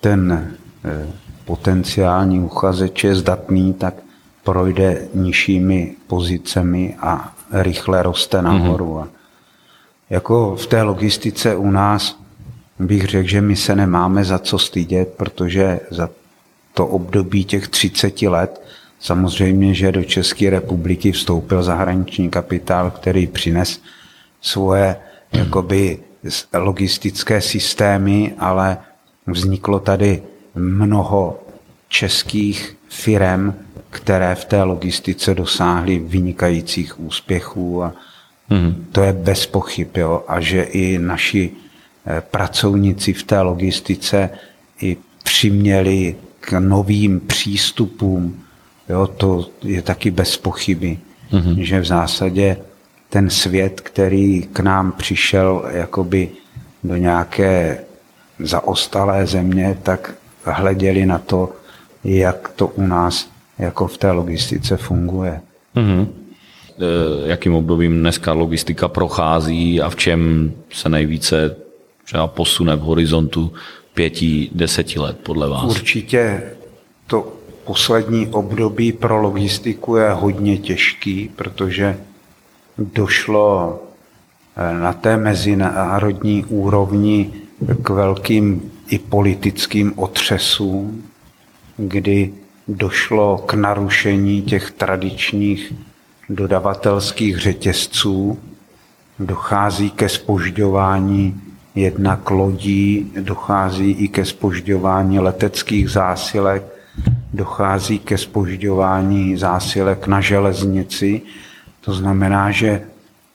ten 0.00 0.50
eh, 0.84 1.06
potenciální 1.44 2.40
uchazeč 2.40 3.04
je 3.04 3.14
zdatný, 3.14 3.74
tak 3.74 3.94
projde 4.44 5.08
nižšími 5.14 5.94
pozicemi 6.06 6.96
a 7.00 7.32
rychle 7.52 8.02
roste 8.02 8.42
nahoru. 8.42 8.94
Mm-hmm. 8.94 9.19
Jako 10.10 10.56
v 10.56 10.66
té 10.66 10.82
logistice 10.82 11.56
u 11.56 11.70
nás 11.70 12.20
bych 12.78 13.04
řekl, 13.04 13.28
že 13.28 13.40
my 13.40 13.56
se 13.56 13.76
nemáme 13.76 14.24
za 14.24 14.38
co 14.38 14.58
stydět, 14.58 15.08
protože 15.08 15.80
za 15.90 16.10
to 16.74 16.86
období 16.86 17.44
těch 17.44 17.68
30 17.68 18.22
let, 18.22 18.62
samozřejmě, 19.00 19.74
že 19.74 19.92
do 19.92 20.04
České 20.04 20.50
republiky 20.50 21.12
vstoupil 21.12 21.62
zahraniční 21.62 22.30
kapitál, 22.30 22.90
který 22.90 23.26
přines 23.26 23.80
svoje 24.40 24.96
jakoby 25.32 25.98
logistické 26.54 27.40
systémy, 27.40 28.34
ale 28.38 28.78
vzniklo 29.26 29.78
tady 29.78 30.22
mnoho 30.54 31.42
českých 31.88 32.76
firm, 32.88 33.54
které 33.90 34.34
v 34.34 34.44
té 34.44 34.62
logistice 34.62 35.34
dosáhly 35.34 35.98
vynikajících 35.98 37.00
úspěchů 37.00 37.84
a 37.84 37.92
mm. 38.50 38.86
to 38.92 39.02
je 39.02 39.12
bez 39.12 39.46
pochyb. 39.46 39.96
Jo? 39.96 40.24
A 40.28 40.40
že 40.40 40.62
i 40.62 40.98
naši 40.98 41.50
eh, 42.06 42.22
pracovníci 42.30 43.12
v 43.12 43.22
té 43.22 43.40
logistice 43.40 44.30
i 44.80 44.96
přiměli 45.22 46.16
k 46.40 46.60
novým 46.60 47.20
přístupům, 47.20 48.42
jo? 48.88 49.06
to 49.06 49.50
je 49.62 49.82
taky 49.82 50.10
bez 50.10 50.36
pochyby. 50.36 50.98
Mm. 51.32 51.64
Že 51.64 51.80
v 51.80 51.84
zásadě 51.84 52.56
ten 53.08 53.30
svět, 53.30 53.80
který 53.80 54.42
k 54.42 54.60
nám 54.60 54.92
přišel 54.92 55.64
jakoby 55.72 56.28
do 56.84 56.96
nějaké 56.96 57.78
zaostalé 58.38 59.26
země, 59.26 59.78
tak 59.82 60.14
hleděli 60.44 61.06
na 61.06 61.18
to, 61.18 61.52
jak 62.04 62.48
to 62.48 62.66
u 62.66 62.86
nás 62.86 63.30
jako 63.58 63.86
v 63.86 63.98
té 63.98 64.10
logistice 64.10 64.76
funguje. 64.76 65.40
Mm-hmm. 65.76 66.06
Jakým 67.24 67.54
obdobím 67.54 68.00
dneska 68.00 68.32
logistika 68.32 68.88
prochází 68.88 69.80
a 69.80 69.90
v 69.90 69.96
čem 69.96 70.52
se 70.72 70.88
nejvíce 70.88 71.56
třeba 72.04 72.26
posune 72.26 72.76
v 72.76 72.80
horizontu 72.80 73.52
pěti, 73.94 74.50
deseti 74.52 74.98
let 74.98 75.18
podle 75.22 75.48
vás? 75.48 75.64
Určitě 75.64 76.42
to 77.06 77.32
poslední 77.64 78.26
období 78.26 78.92
pro 78.92 79.22
logistiku 79.22 79.96
je 79.96 80.10
hodně 80.10 80.58
těžký, 80.58 81.30
protože 81.36 81.96
došlo 82.78 83.78
eh, 84.56 84.74
na 84.74 84.92
té 84.92 85.16
mezinárodní 85.16 86.44
úrovni 86.44 87.32
k 87.82 87.90
velkým 87.90 88.72
i 88.88 88.98
politickým 88.98 89.92
otřesům, 89.96 91.04
kdy 91.76 92.32
došlo 92.68 93.38
k 93.38 93.54
narušení 93.54 94.42
těch 94.42 94.70
tradičních 94.70 95.72
dodavatelských 96.30 97.38
řetězců, 97.38 98.38
dochází 99.18 99.90
ke 99.90 100.08
spožďování 100.08 101.40
jednak 101.74 102.30
lodí, 102.30 103.12
dochází 103.20 103.90
i 103.90 104.08
ke 104.08 104.24
spožďování 104.24 105.18
leteckých 105.18 105.90
zásilek, 105.90 106.62
dochází 107.32 107.98
ke 107.98 108.18
spožďování 108.18 109.36
zásilek 109.36 110.06
na 110.06 110.20
železnici. 110.20 111.22
To 111.80 111.92
znamená, 111.94 112.50
že 112.50 112.82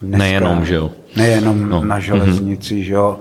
dneska, 0.02 0.24
nejenom, 0.24 0.66
že 0.66 0.76
jo? 0.76 0.92
Nejenom 1.16 1.70
no. 1.70 1.84
na 1.84 2.00
železnici, 2.00 2.76
mm-hmm. 2.76 2.84
že 2.84 2.94
jo? 2.94 3.20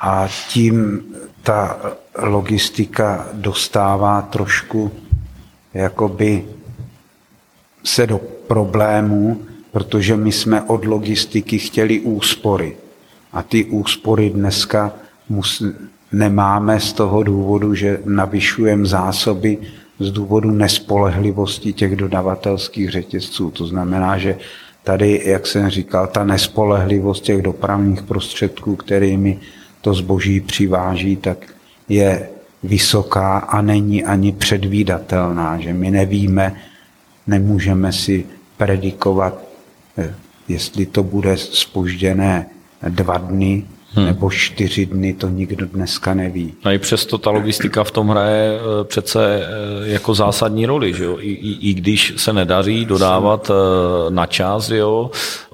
A 0.00 0.28
tím 0.48 1.02
ta 1.42 1.76
logistika 2.18 3.26
dostává 3.32 4.22
trošku 4.22 4.92
jakoby 5.74 6.44
se 7.84 8.06
do 8.06 8.20
problémů, 8.46 9.40
protože 9.72 10.16
my 10.16 10.32
jsme 10.32 10.62
od 10.62 10.84
logistiky 10.84 11.58
chtěli 11.58 12.00
úspory. 12.00 12.76
A 13.32 13.42
ty 13.42 13.64
úspory 13.64 14.30
dneska 14.30 14.92
mus, 15.28 15.62
nemáme 16.12 16.80
z 16.80 16.92
toho 16.92 17.22
důvodu, 17.22 17.74
že 17.74 18.00
navyšujeme 18.04 18.86
zásoby 18.86 19.58
z 19.98 20.10
důvodu 20.10 20.50
nespolehlivosti 20.50 21.72
těch 21.72 21.96
dodavatelských 21.96 22.90
řetězců. 22.90 23.50
To 23.50 23.66
znamená, 23.66 24.18
že 24.18 24.38
tady, 24.84 25.22
jak 25.24 25.46
jsem 25.46 25.70
říkal, 25.70 26.06
ta 26.06 26.24
nespolehlivost 26.24 27.22
těch 27.22 27.42
dopravních 27.42 28.02
prostředků, 28.02 28.76
kterými 28.76 29.38
to 29.80 29.94
zboží 29.94 30.40
přiváží, 30.40 31.16
tak 31.16 31.38
je 31.88 32.28
vysoká 32.62 33.38
a 33.38 33.62
není 33.62 34.04
ani 34.04 34.32
předvídatelná, 34.32 35.58
že 35.58 35.72
my 35.72 35.90
nevíme, 35.90 36.56
nemůžeme 37.26 37.92
si 37.92 38.24
predikovat, 38.56 39.38
eh, 39.98 40.14
jestli 40.48 40.86
to 40.86 41.02
bude 41.02 41.36
spožděné 41.36 42.46
dva 42.88 43.18
dny 43.18 43.64
hmm. 43.92 44.06
nebo 44.06 44.30
čtyři 44.30 44.86
dny, 44.86 45.14
to 45.14 45.28
nikdo 45.28 45.66
dneska 45.66 46.14
neví. 46.14 46.54
No 46.64 46.72
i 46.72 46.78
přesto 46.78 47.18
ta 47.18 47.30
logistika 47.30 47.84
v 47.84 47.90
tom 47.90 48.08
hraje 48.08 48.58
eh, 48.58 48.84
přece 48.84 49.40
eh, 49.42 49.88
jako 49.88 50.14
zásadní 50.14 50.66
roli, 50.66 50.94
že 50.94 51.04
jo? 51.04 51.16
I, 51.20 51.30
i, 51.30 51.70
i 51.70 51.74
když 51.74 52.14
se 52.16 52.32
nedaří 52.32 52.84
dodávat 52.84 53.50
na 54.08 54.26
čas, 54.26 54.70
jo, 54.70 55.10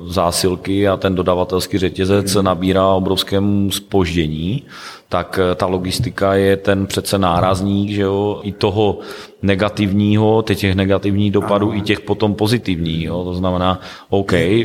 zásilky 0.07 0.88
a 0.88 0.96
ten 0.96 1.14
dodavatelský 1.14 1.78
řetězec 1.78 2.34
hmm. 2.34 2.44
nabírá 2.44 2.88
obrovskému 2.88 3.70
spoždění, 3.70 4.62
tak 5.13 5.39
eh, 5.43 5.55
ta 5.55 5.67
logistika 5.67 6.35
je 6.35 6.57
ten 6.57 6.87
přece 6.87 7.19
nárazník, 7.19 7.91
že 7.91 8.03
jo, 8.03 8.41
i 8.43 8.53
toho 8.53 8.99
negativního, 9.43 10.43
těch 10.43 10.75
negativních 10.75 11.31
dopadů, 11.31 11.71
ano. 11.71 11.79
i 11.79 11.81
těch 11.81 12.01
potom 12.01 12.35
pozitivních. 12.35 13.05
Jo. 13.05 13.25
To 13.25 13.35
znamená, 13.35 13.81
OK, 14.09 14.33
eh, 14.33 14.65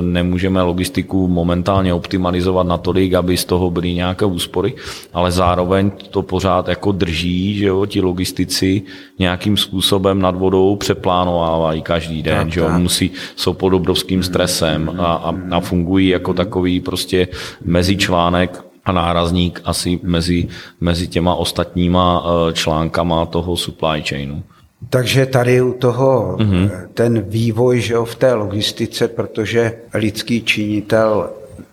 nemůžeme 0.00 0.62
logistiku 0.62 1.28
momentálně 1.28 1.94
optimalizovat 1.94 2.66
natolik, 2.66 3.14
aby 3.14 3.36
z 3.36 3.44
toho 3.44 3.70
byly 3.70 3.94
nějaké 3.94 4.24
úspory, 4.24 4.74
ale 5.12 5.32
zároveň 5.32 5.90
to 6.10 6.22
pořád 6.22 6.68
jako 6.68 6.92
drží, 6.92 7.56
že 7.56 7.66
jo, 7.66 7.86
ti 7.86 8.00
logistici 8.00 8.82
nějakým 9.18 9.56
způsobem 9.56 10.20
nad 10.20 10.36
vodou 10.36 10.76
přeplánovávají 10.76 11.82
každý 11.82 12.22
den, 12.22 12.36
tak, 12.36 12.52
že 12.52 12.60
jo, 12.60 12.68
musí, 12.68 13.10
jsou 13.36 13.52
pod 13.52 13.72
obrovským 13.72 14.22
stresem 14.22 14.92
a, 14.98 15.14
a, 15.14 15.34
a 15.50 15.60
fungují 15.60 16.08
jako 16.08 16.34
takový 16.34 16.80
prostě 16.80 17.28
mezičlánek 17.64 18.65
a 18.86 18.92
nárazník 18.92 19.60
asi 19.64 20.00
mezi, 20.02 20.48
mezi 20.80 21.06
těma 21.06 21.34
ostatníma 21.34 22.24
eh, 22.24 22.52
článkama 22.52 23.26
toho 23.26 23.56
supply 23.56 24.02
chainu. 24.02 24.42
Takže 24.90 25.26
tady 25.26 25.60
u 25.60 25.72
toho 25.72 26.36
mm-hmm. 26.38 26.70
ten 26.94 27.22
vývoj 27.22 27.80
že 27.80 27.94
v 28.04 28.14
té 28.14 28.34
logistice, 28.34 29.08
protože 29.08 29.72
lidský 29.94 30.42
činitel 30.42 31.30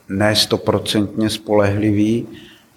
ne 0.10 0.36
stoprocentně 0.36 1.30
spolehlivý, 1.30 2.28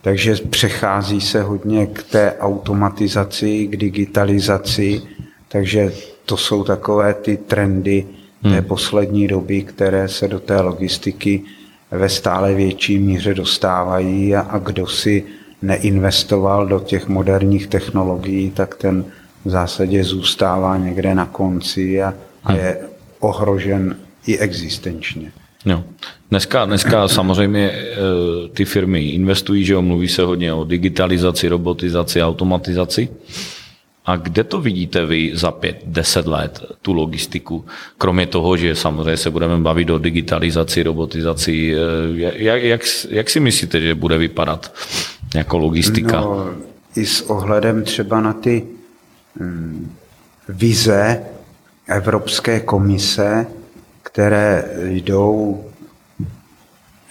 takže 0.03 0.35
přechází 0.51 1.21
se 1.21 1.43
hodně 1.43 1.87
k 1.87 2.03
té 2.03 2.35
automatizaci, 2.41 3.67
k 3.67 3.77
digitalizaci, 3.77 5.03
takže 5.49 5.93
to 6.25 6.37
jsou 6.37 6.65
takové 6.65 7.15
ty 7.15 7.37
trendy 7.37 8.07
té 8.43 8.49
hmm. 8.49 8.65
poslední 8.65 9.29
doby, 9.29 9.63
které 9.63 10.09
se 10.09 10.29
do 10.29 10.41
té 10.41 10.61
logistiky 10.61 11.43
ve 11.97 12.09
stále 12.09 12.55
větší 12.55 12.99
míře 12.99 13.35
dostávají 13.35 14.37
a, 14.37 14.41
a 14.41 14.59
kdo 14.59 14.87
si 14.87 15.25
neinvestoval 15.63 16.67
do 16.67 16.81
těch 16.81 17.09
moderních 17.09 17.67
technologií, 17.67 18.51
tak 18.51 18.75
ten 18.75 19.05
v 19.45 19.51
zásadě 19.51 20.05
zůstává 20.05 20.77
někde 20.77 21.15
na 21.15 21.27
konci 21.27 22.03
a, 22.03 22.15
a 22.45 22.53
je 22.53 22.79
ohrožen 23.21 23.97
i 24.27 24.39
existenčně. 24.39 25.33
No. 25.65 25.85
Dneska, 26.31 26.65
dneska 26.65 27.09
samozřejmě 27.09 27.71
e, 27.71 27.95
ty 28.49 28.65
firmy 28.65 29.09
investují, 29.09 29.65
že 29.65 29.79
mluví 29.79 30.09
se 30.09 30.23
hodně 30.23 30.53
o 30.53 30.65
digitalizaci, 30.65 31.49
robotizaci, 31.49 32.23
automatizaci. 32.23 33.09
A 34.07 34.17
kde 34.17 34.45
to 34.45 34.61
vidíte 34.61 35.07
vy 35.07 35.33
za 35.35 35.51
pět, 35.51 35.83
deset 35.87 36.27
let, 36.27 36.61
tu 36.83 36.93
logistiku? 36.93 37.65
Kromě 37.99 38.27
toho, 38.27 38.57
že 38.57 38.75
samozřejmě 38.75 39.17
se 39.17 39.31
budeme 39.31 39.57
bavit 39.57 39.91
o 39.91 39.99
digitalizaci, 39.99 40.83
robotizaci, 40.83 41.75
eh, 41.75 41.79
jak, 42.39 42.63
jak, 42.63 42.81
jak 43.11 43.31
si 43.31 43.41
myslíte, 43.41 43.81
že 43.81 43.95
bude 43.95 44.19
vypadat 44.19 44.75
jako 45.35 45.59
logistika? 45.59 46.21
No, 46.21 46.55
I 46.97 47.07
s 47.07 47.21
ohledem 47.23 47.83
třeba 47.83 48.21
na 48.21 48.33
ty 48.33 48.65
hm, 49.41 49.93
vize 50.49 51.21
Evropské 51.89 52.61
komise, 52.61 53.47
které 54.03 54.65
jdou 54.85 55.65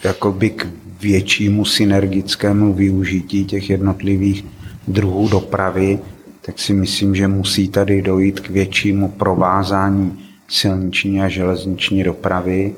jakoby 0.03 0.49
k 0.49 0.67
většímu 1.01 1.65
synergickému 1.65 2.73
využití 2.73 3.45
těch 3.45 3.69
jednotlivých 3.69 4.45
druhů 4.87 5.27
dopravy, 5.29 5.99
tak 6.45 6.59
si 6.59 6.73
myslím, 6.73 7.15
že 7.15 7.27
musí 7.27 7.67
tady 7.67 8.01
dojít 8.01 8.39
k 8.39 8.49
většímu 8.49 9.07
provázání 9.09 10.25
silniční 10.47 11.21
a 11.21 11.27
železniční 11.27 12.03
dopravy, 12.03 12.75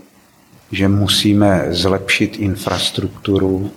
že 0.72 0.88
musíme 0.88 1.66
zlepšit 1.70 2.36
infrastrukturu 2.40 3.72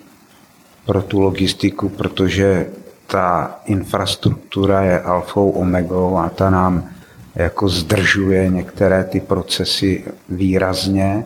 pro 0.87 1.03
tu 1.03 1.21
logistiku, 1.21 1.89
protože 1.89 2.67
ta 3.07 3.61
infrastruktura 3.65 4.83
je 4.83 5.01
alfou 5.01 5.51
omegou 5.51 6.17
a 6.17 6.29
ta 6.29 6.51
nám 6.51 6.89
jako 7.35 7.69
zdržuje 7.69 8.49
některé 8.49 9.05
ty 9.05 9.21
procesy 9.21 10.05
výrazně. 10.29 11.25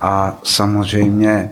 A 0.00 0.38
samozřejmě 0.44 1.50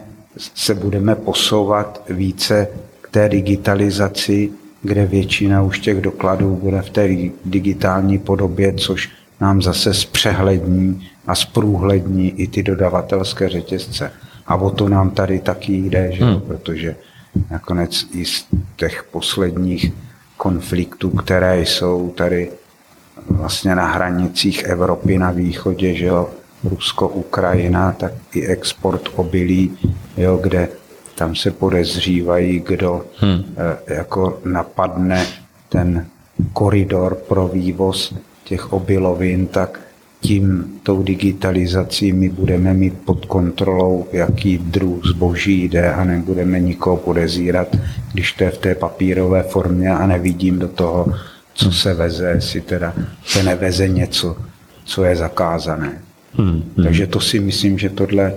se 0.55 0.75
budeme 0.75 1.15
posouvat 1.15 2.03
více 2.09 2.69
k 3.01 3.09
té 3.09 3.29
digitalizaci, 3.29 4.51
kde 4.87 5.07
většina 5.07 5.63
už 5.63 5.79
těch 5.79 6.01
dokladů 6.01 6.57
bude 6.57 6.83
v 6.83 6.91
té 6.91 7.09
digitální 7.45 8.19
podobě, 8.19 8.73
což 8.73 9.11
nám 9.41 9.63
zase 9.63 9.95
zpřehlední 9.95 11.09
a 11.27 11.35
zprůhlední 11.35 12.41
i 12.41 12.47
ty 12.47 12.63
dodavatelské 12.63 13.49
řetězce. 13.49 14.13
A 14.47 14.57
o 14.57 14.71
to 14.71 14.89
nám 14.89 15.11
tady 15.11 15.39
taky 15.39 15.73
jde, 15.73 16.13
že? 16.13 16.25
Hmm. 16.25 16.41
protože 16.41 16.97
nakonec 17.51 18.07
i 18.13 18.25
z 18.25 18.47
těch 18.77 19.05
posledních 19.11 19.93
konfliktů, 20.37 21.11
které 21.11 21.61
jsou 21.61 22.11
tady 22.17 22.51
vlastně 23.31 23.75
na 23.75 23.87
hranicích 23.87 24.65
Evropy 24.65 25.19
na 25.19 25.31
východě, 25.31 25.95
že 25.95 26.07
jo, 26.07 26.31
Rusko, 26.65 27.09
Ukrajina, 27.09 27.93
tak 27.93 28.13
i 28.35 28.47
export 28.47 29.09
obilí, 29.15 29.79
jo, 30.17 30.39
kde 30.43 30.69
tam 31.17 31.35
se 31.35 31.51
podezřívají, 31.51 32.63
kdo 32.67 33.05
hmm. 33.17 33.45
e, 33.89 33.95
jako 33.95 34.39
napadne 34.45 35.27
ten 35.69 36.07
koridor 36.53 37.15
pro 37.15 37.49
vývoz 37.49 38.15
těch 38.45 38.73
obilovin, 38.73 39.47
tak 39.47 39.81
tím 40.21 40.65
tou 40.83 41.03
digitalizací 41.03 42.13
my 42.13 42.29
budeme 42.29 42.75
mít 42.75 42.95
pod 43.05 43.27
kontrolou, 43.27 44.07
jaký 44.13 44.59
druh 44.59 45.07
zboží 45.07 45.65
jde 45.65 45.93
a 45.93 46.05
nebudeme 46.05 46.61
nikoho 46.61 46.97
podezírat, 46.97 47.77
když 48.13 48.33
to 48.33 48.45
je 48.45 48.51
v 48.51 48.59
té 48.59 48.75
papírové 48.75 49.43
formě 49.43 49.91
a 49.91 50.07
nevidím 50.07 50.59
do 50.59 50.69
toho, 50.69 51.07
co 51.55 51.73
se 51.73 51.95
veze, 51.95 52.31
jestli 52.31 52.61
teda 52.61 52.95
se 53.25 53.43
neveze 53.43 53.89
něco, 53.89 54.37
co 54.85 55.05
je 55.05 55.17
zakázané. 55.17 56.03
Hmm, 56.33 56.51
hmm. 56.51 56.85
Takže 56.85 57.07
to 57.07 57.21
si 57.21 57.41
myslím, 57.41 57.79
že 57.79 57.91
tohle 57.91 58.35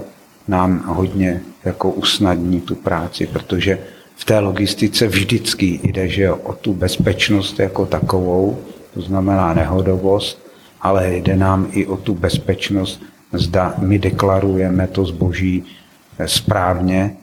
nám 0.49 0.83
hodně 0.85 1.41
jako 1.65 1.91
usnadní 1.91 2.61
tu 2.61 2.75
práci, 2.75 3.27
protože 3.27 3.77
v 4.15 4.25
té 4.25 4.39
logistice 4.39 5.07
vždycky 5.07 5.79
jde 5.83 6.07
že 6.07 6.31
o 6.31 6.53
tu 6.53 6.73
bezpečnost 6.73 7.59
jako 7.59 7.85
takovou, 7.85 8.57
to 8.93 9.01
znamená 9.01 9.53
nehodovost, 9.53 10.49
ale 10.81 11.15
jde 11.15 11.35
nám 11.35 11.67
i 11.71 11.85
o 11.85 11.97
tu 11.97 12.15
bezpečnost, 12.15 13.01
zda 13.33 13.75
my 13.77 13.99
deklarujeme 13.99 14.87
to 14.87 15.05
zboží 15.05 15.63
správně, 16.25 17.15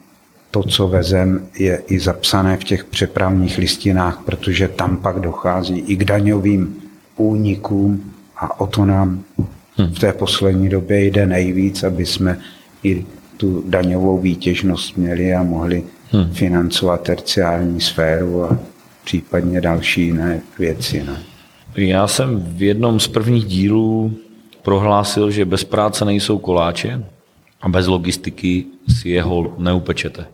to, 0.51 0.63
co 0.63 0.87
vezem, 0.87 1.47
je 1.59 1.81
i 1.87 1.99
zapsané 1.99 2.57
v 2.57 2.63
těch 2.63 2.85
přepravních 2.85 3.57
listinách, 3.57 4.21
protože 4.25 4.67
tam 4.67 4.97
pak 4.97 5.19
dochází 5.19 5.79
i 5.79 5.95
k 5.95 6.03
daňovým 6.03 6.75
únikům 7.17 8.13
a 8.37 8.59
o 8.59 8.67
to 8.67 8.85
nám 8.85 9.23
hm. 9.37 9.93
v 9.93 9.99
té 9.99 10.13
poslední 10.13 10.69
době 10.69 11.05
jde 11.05 11.25
nejvíc, 11.25 11.83
aby 11.83 12.05
jsme 12.05 12.39
i 12.83 13.05
tu 13.37 13.63
daňovou 13.67 14.17
výtěžnost 14.17 14.97
měli 14.97 15.33
a 15.33 15.43
mohli 15.43 15.83
hmm. 16.11 16.33
financovat 16.33 17.01
terciální 17.01 17.81
sféru 17.81 18.43
a 18.43 18.59
případně 19.03 19.61
další 19.61 20.01
jiné 20.01 20.41
věci. 20.59 21.03
Ne? 21.03 21.17
Já 21.75 22.07
jsem 22.07 22.39
v 22.39 22.63
jednom 22.63 22.99
z 22.99 23.07
prvních 23.07 23.45
dílů 23.45 24.11
prohlásil, 24.61 25.31
že 25.31 25.45
bez 25.45 25.63
práce 25.63 26.05
nejsou 26.05 26.37
koláče 26.37 27.03
a 27.61 27.69
bez 27.69 27.87
logistiky 27.87 28.65
si 28.99 29.09
jeho 29.09 29.53
neupečete. 29.57 30.25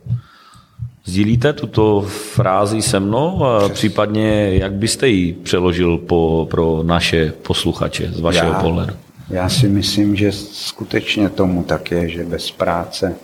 Sdílíte 1.06 1.54
tuto 1.54 2.01
frázi 2.01 2.82
se 2.82 2.99
mnou 2.99 3.45
a 3.45 3.70
případně 3.70 4.49
jak 4.54 4.74
byste 4.74 5.08
ji 5.08 5.34
přeložil 5.34 5.97
po, 5.97 6.47
pro 6.51 6.84
naše 6.84 7.34
posluchače 7.41 8.12
z 8.12 8.20
vašeho 8.20 8.54
já, 8.54 8.60
pohledu? 8.60 8.93
Já 9.30 9.49
si 9.49 9.69
myslím, 9.69 10.15
že 10.15 10.32
skutečně 10.32 11.30
tomu 11.30 11.63
tak 11.63 11.91
je, 11.91 12.09
že 12.09 12.24
bez 12.24 12.51
práce 12.51 13.15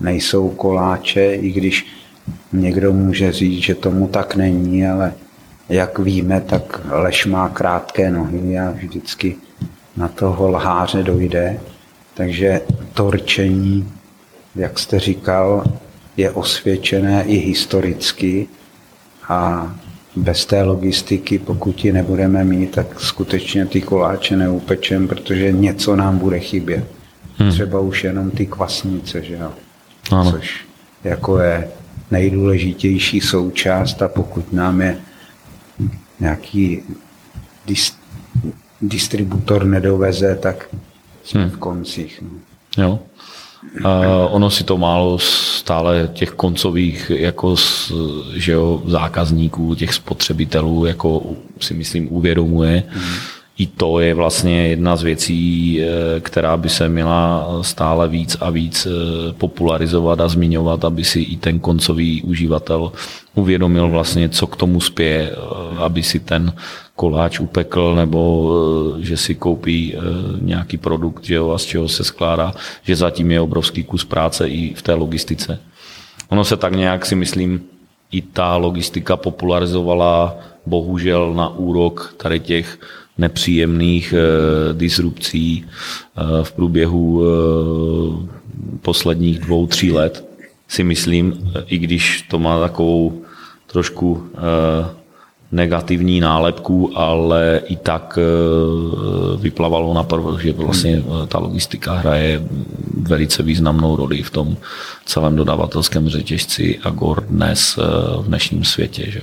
nejsou 0.00 0.48
koláče, 0.48 1.34
i 1.34 1.52
když 1.52 1.86
někdo 2.52 2.92
může 2.92 3.32
říct, 3.32 3.62
že 3.62 3.74
tomu 3.74 4.08
tak 4.08 4.36
není, 4.36 4.86
ale 4.86 5.12
jak 5.68 5.98
víme, 5.98 6.40
tak 6.40 6.80
lež 6.90 7.26
má 7.26 7.48
krátké 7.48 8.10
nohy 8.10 8.58
a 8.58 8.70
vždycky 8.70 9.36
na 9.96 10.08
toho 10.08 10.48
lháře 10.48 11.02
dojde. 11.02 11.60
Takže 12.14 12.60
to 12.94 13.10
rčení, 13.10 13.92
jak 14.56 14.78
jste 14.78 14.98
říkal, 14.98 15.64
je 16.16 16.30
osvědčené 16.30 17.24
i 17.24 17.36
historicky 17.36 18.48
a 19.28 19.70
bez 20.16 20.46
té 20.46 20.62
logistiky, 20.62 21.38
pokud 21.38 21.84
ji 21.84 21.92
nebudeme 21.92 22.44
mít, 22.44 22.70
tak 22.70 23.00
skutečně 23.00 23.66
ty 23.66 23.80
koláče 23.80 24.36
neupečem, 24.36 25.08
protože 25.08 25.52
něco 25.52 25.96
nám 25.96 26.18
bude 26.18 26.38
chybět. 26.40 26.84
Hmm. 27.36 27.50
Třeba 27.50 27.80
už 27.80 28.04
jenom 28.04 28.30
ty 28.30 28.46
kvasnice, 28.46 29.22
že 29.22 29.34
jo? 29.34 29.52
Ano. 30.12 30.32
Což 30.32 30.66
jako 31.04 31.38
je 31.38 31.68
nejdůležitější 32.10 33.20
součást 33.20 34.02
a 34.02 34.08
pokud 34.08 34.52
nám 34.52 34.80
je 34.80 34.98
nějaký 36.20 36.82
dis, 37.66 37.96
distributor 38.82 39.64
nedoveze, 39.64 40.38
tak 40.42 40.68
jsme 41.24 41.42
hmm. 41.42 41.50
v 41.50 41.56
koncích. 41.56 42.22
No. 42.22 42.28
Jo. 42.84 42.98
Uh, 43.62 43.86
ono 44.30 44.50
si 44.50 44.64
to 44.64 44.78
málo 44.78 45.18
stále 45.18 46.10
těch 46.12 46.30
koncových 46.30 47.10
jako 47.14 47.56
z, 47.56 47.92
že 48.34 48.52
jo, 48.52 48.82
zákazníků, 48.86 49.74
těch 49.74 49.94
spotřebitelů 49.94 50.86
jako 50.86 51.22
si 51.60 51.74
myslím 51.74 52.12
uvědomuje. 52.12 52.82
Hmm 52.88 53.14
i 53.60 53.66
to 53.66 54.00
je 54.00 54.14
vlastně 54.14 54.68
jedna 54.68 54.96
z 54.96 55.02
věcí, 55.02 55.80
eh, 55.82 56.20
která 56.20 56.56
by 56.56 56.68
se 56.68 56.88
měla 56.88 57.48
stále 57.60 58.08
víc 58.08 58.36
a 58.40 58.50
víc 58.50 58.86
eh, 58.86 59.32
popularizovat 59.32 60.20
a 60.20 60.28
zmiňovat, 60.28 60.84
aby 60.84 61.04
si 61.04 61.20
i 61.20 61.36
ten 61.36 61.60
koncový 61.60 62.22
uživatel 62.22 62.92
uvědomil 63.34 63.88
vlastně, 63.88 64.28
co 64.28 64.46
k 64.46 64.56
tomu 64.56 64.80
spěje, 64.80 65.30
eh, 65.32 65.36
aby 65.78 66.02
si 66.02 66.18
ten 66.20 66.52
koláč 66.96 67.40
upekl 67.40 67.94
nebo 67.94 68.20
že 69.00 69.16
si 69.16 69.34
koupí 69.34 69.96
nějaký 70.40 70.76
produkt, 70.76 71.24
že 71.24 71.34
jo, 71.34 71.50
a 71.50 71.58
z 71.58 71.64
čeho 71.64 71.88
se 71.88 72.04
skládá, 72.04 72.52
že 72.84 72.96
zatím 72.96 73.30
je 73.30 73.40
obrovský 73.40 73.84
kus 73.84 74.04
práce 74.04 74.48
i 74.48 74.74
v 74.74 74.82
té 74.82 74.94
logistice. 74.94 75.58
Ono 76.28 76.44
se 76.44 76.56
tak 76.56 76.76
nějak 76.76 77.06
si 77.06 77.14
myslím, 77.14 77.60
i 78.12 78.20
ta 78.20 78.56
logistika 78.56 79.16
popularizovala 79.16 80.36
bohužel 80.66 81.34
na 81.34 81.48
úrok 81.48 82.14
tady 82.16 82.40
těch 82.40 82.78
nepříjemných 83.18 84.14
eh, 84.16 84.74
disrupcí 84.74 85.64
eh, 85.64 86.22
v 86.42 86.52
průběhu 86.52 87.22
eh, 87.22 87.26
posledních 88.82 89.38
dvou, 89.38 89.66
tří 89.66 89.92
let, 89.92 90.24
si 90.68 90.84
myslím, 90.84 91.52
i 91.66 91.78
když 91.78 92.22
to 92.30 92.38
má 92.38 92.60
takovou 92.60 93.22
trošku 93.66 94.22
negativní 95.52 96.20
nálepku, 96.20 96.98
ale 96.98 97.60
i 97.66 97.76
tak 97.76 98.18
vyplavalo 99.40 99.94
na 99.94 100.02
prvo, 100.02 100.38
že 100.38 100.52
vlastně 100.52 101.02
ta 101.28 101.38
logistika 101.38 101.94
hraje 101.94 102.42
velice 103.02 103.42
významnou 103.42 103.96
roli 103.96 104.22
v 104.22 104.30
tom 104.30 104.56
celém 105.04 105.36
dodavatelském 105.36 106.08
řetězci 106.08 106.78
a 106.82 106.90
gor 106.90 107.26
dnes 107.30 107.76
v 108.20 108.24
dnešním 108.26 108.64
světě. 108.64 109.10
Že? 109.10 109.20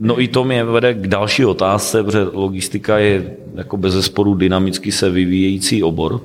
No 0.00 0.20
i 0.20 0.28
to 0.28 0.44
mě 0.44 0.64
vede 0.64 0.94
k 0.94 1.06
další 1.06 1.44
otázce, 1.44 2.04
protože 2.04 2.22
logistika 2.22 2.98
je 2.98 3.36
jako 3.54 3.76
bez 3.76 3.94
zesporu 3.94 4.34
dynamicky 4.34 4.92
se 4.92 5.10
vyvíjející 5.10 5.82
obor. 5.82 6.20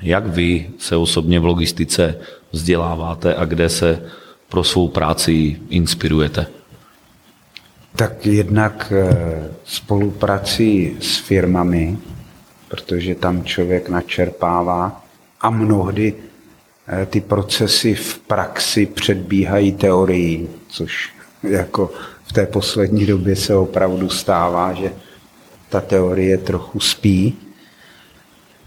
Jak 0.00 0.26
vy 0.26 0.70
se 0.78 0.96
osobně 0.96 1.40
v 1.40 1.44
logistice 1.44 2.18
vzděláváte 2.52 3.34
a 3.34 3.44
kde 3.44 3.68
se 3.68 4.02
pro 4.48 4.64
svou 4.64 4.88
práci 4.88 5.60
inspirujete? 5.68 6.46
Tak 7.96 8.26
jednak 8.26 8.92
eh, 8.96 9.50
spoluprací 9.64 10.96
s 11.00 11.16
firmami, 11.16 11.98
protože 12.68 13.14
tam 13.14 13.44
člověk 13.44 13.88
načerpává 13.88 15.04
a 15.40 15.50
mnohdy 15.50 16.14
eh, 16.88 17.06
ty 17.06 17.20
procesy 17.20 17.94
v 17.94 18.18
praxi 18.18 18.86
předbíhají 18.86 19.72
teorii, 19.72 20.50
což 20.68 21.10
jako 21.42 21.90
v 22.32 22.34
té 22.34 22.46
poslední 22.46 23.06
době 23.06 23.36
se 23.36 23.56
opravdu 23.56 24.08
stává, 24.08 24.72
že 24.72 24.92
ta 25.68 25.80
teorie 25.80 26.38
trochu 26.38 26.80
spí. 26.80 27.36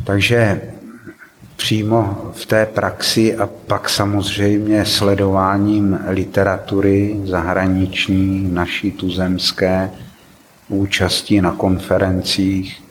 Takže 0.04 0.62
přímo 1.56 2.32
v 2.34 2.46
té 2.46 2.66
praxi 2.66 3.36
a 3.36 3.48
pak 3.48 3.90
samozřejmě 3.90 4.86
sledováním 4.86 6.00
literatury 6.08 7.20
zahraniční, 7.24 8.54
naší 8.54 8.92
tuzemské, 8.92 9.92
účastí 10.70 11.42
na 11.42 11.52
konferencích 11.52 12.84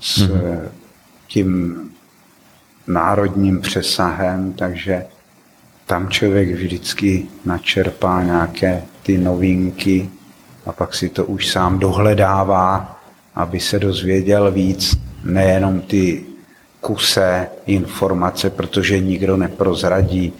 s 0.00 0.18
mm-hmm. 0.18 0.60
tím 1.28 1.80
národním 2.86 3.60
přesahem, 3.60 4.52
takže 4.52 5.06
tam 5.86 6.08
člověk 6.08 6.48
vždycky 6.48 7.26
načerpá 7.44 8.22
nějaké 8.22 8.82
ty 9.02 9.18
novinky 9.18 10.10
a 10.66 10.72
pak 10.72 10.94
si 10.94 11.08
to 11.08 11.24
už 11.24 11.48
sám 11.48 11.78
dohledává, 11.78 13.00
aby 13.34 13.60
se 13.60 13.78
dozvěděl 13.78 14.50
víc, 14.52 14.98
nejenom 15.24 15.80
ty 15.80 16.24
kuse 16.80 17.48
informace, 17.66 18.50
protože 18.50 18.98
nikdo 18.98 19.36
neprozradí 19.36 20.32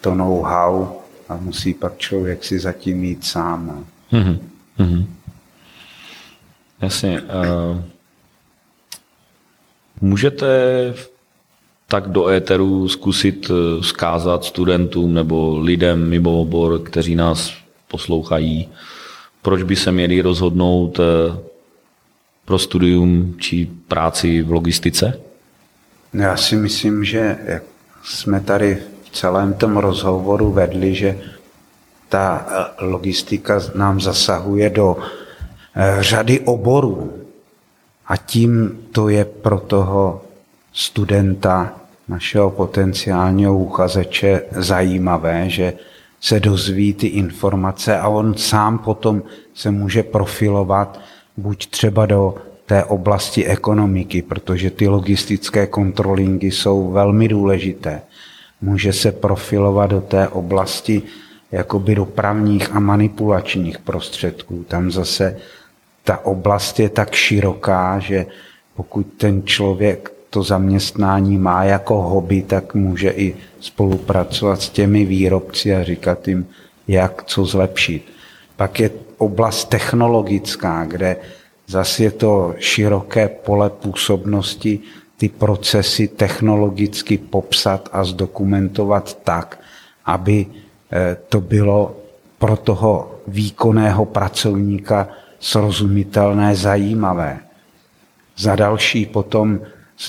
to 0.00 0.14
know-how, 0.14 0.86
a 1.28 1.36
musí 1.36 1.74
pak 1.74 1.98
člověk 1.98 2.44
si 2.44 2.58
zatím 2.58 3.04
jít 3.04 3.24
sám. 3.24 3.84
Mm-hmm. 4.12 5.06
Jasně. 6.80 7.20
Uh, 7.20 7.80
můžete 10.00 10.46
tak 11.88 12.08
do 12.08 12.28
éteru 12.28 12.88
zkusit 12.88 13.50
zkázat 13.80 14.44
studentům 14.44 15.14
nebo 15.14 15.58
lidem 15.58 16.08
mimo 16.08 16.40
obor, 16.40 16.78
kteří 16.82 17.14
nás 17.14 17.52
poslouchají, 17.88 18.68
proč 19.42 19.62
by 19.62 19.76
se 19.76 19.92
měli 19.92 20.20
rozhodnout 20.20 21.00
pro 22.44 22.58
studium 22.58 23.36
či 23.38 23.70
práci 23.88 24.42
v 24.42 24.52
logistice? 24.52 25.20
Já 26.14 26.36
si 26.36 26.56
myslím, 26.56 27.04
že 27.04 27.38
jak 27.44 27.62
jsme 28.04 28.40
tady 28.40 28.82
v 29.04 29.10
celém 29.10 29.54
tom 29.54 29.76
rozhovoru 29.76 30.52
vedli, 30.52 30.94
že 30.94 31.18
ta 32.08 32.46
eh, 32.48 32.84
logistika 32.84 33.60
nám 33.74 34.00
zasahuje 34.00 34.70
do 34.70 34.96
eh, 35.74 35.96
řady 36.00 36.40
oborů. 36.40 37.12
A 38.06 38.16
tím 38.16 38.80
to 38.92 39.08
je 39.08 39.24
pro 39.24 39.60
toho 39.60 40.22
studenta, 40.72 41.72
našeho 42.08 42.50
potenciálního 42.50 43.58
uchazeče 43.58 44.42
zajímavé, 44.50 45.50
že 45.50 45.72
se 46.24 46.40
dozví 46.40 46.94
ty 46.94 47.06
informace 47.06 47.98
a 47.98 48.08
on 48.08 48.34
sám 48.34 48.78
potom 48.78 49.22
se 49.54 49.70
může 49.70 50.02
profilovat 50.02 51.00
buď 51.36 51.66
třeba 51.66 52.06
do 52.06 52.34
té 52.66 52.84
oblasti 52.84 53.46
ekonomiky, 53.46 54.22
protože 54.22 54.70
ty 54.70 54.88
logistické 54.88 55.66
kontrolingy 55.66 56.46
jsou 56.46 56.90
velmi 56.90 57.28
důležité. 57.28 58.02
Může 58.60 58.92
se 58.92 59.12
profilovat 59.12 59.90
do 59.90 60.00
té 60.00 60.28
oblasti 60.28 61.02
jakoby 61.52 61.94
dopravních 61.94 62.72
a 62.72 62.80
manipulačních 62.80 63.78
prostředků. 63.78 64.64
Tam 64.68 64.90
zase 64.90 65.36
ta 66.04 66.24
oblast 66.24 66.80
je 66.80 66.88
tak 66.88 67.12
široká, 67.12 67.98
že 67.98 68.26
pokud 68.76 69.06
ten 69.16 69.42
člověk 69.44 70.13
to 70.34 70.42
zaměstnání 70.42 71.38
má 71.38 71.64
jako 71.64 72.02
hobby, 72.02 72.42
tak 72.42 72.74
může 72.74 73.10
i 73.10 73.36
spolupracovat 73.60 74.62
s 74.62 74.68
těmi 74.68 75.04
výrobci 75.04 75.74
a 75.74 75.84
říkat 75.84 76.28
jim, 76.28 76.46
jak 76.88 77.22
co 77.22 77.44
zlepšit. 77.44 78.02
Pak 78.56 78.80
je 78.80 78.90
oblast 79.18 79.70
technologická, 79.70 80.84
kde 80.84 81.16
zase 81.66 82.02
je 82.02 82.10
to 82.10 82.54
široké 82.58 83.28
pole 83.28 83.70
působnosti, 83.70 84.80
ty 85.16 85.28
procesy 85.28 86.08
technologicky 86.08 87.18
popsat 87.18 87.88
a 87.92 88.04
zdokumentovat 88.04 89.18
tak, 89.24 89.60
aby 90.04 90.46
eh, 90.46 91.16
to 91.28 91.40
bylo 91.40 91.96
pro 92.38 92.56
toho 92.56 93.22
výkonného 93.26 94.04
pracovníka 94.04 95.08
srozumitelné, 95.40 96.56
zajímavé. 96.56 97.38
Za 98.36 98.56
další 98.56 99.06
potom 99.06 99.60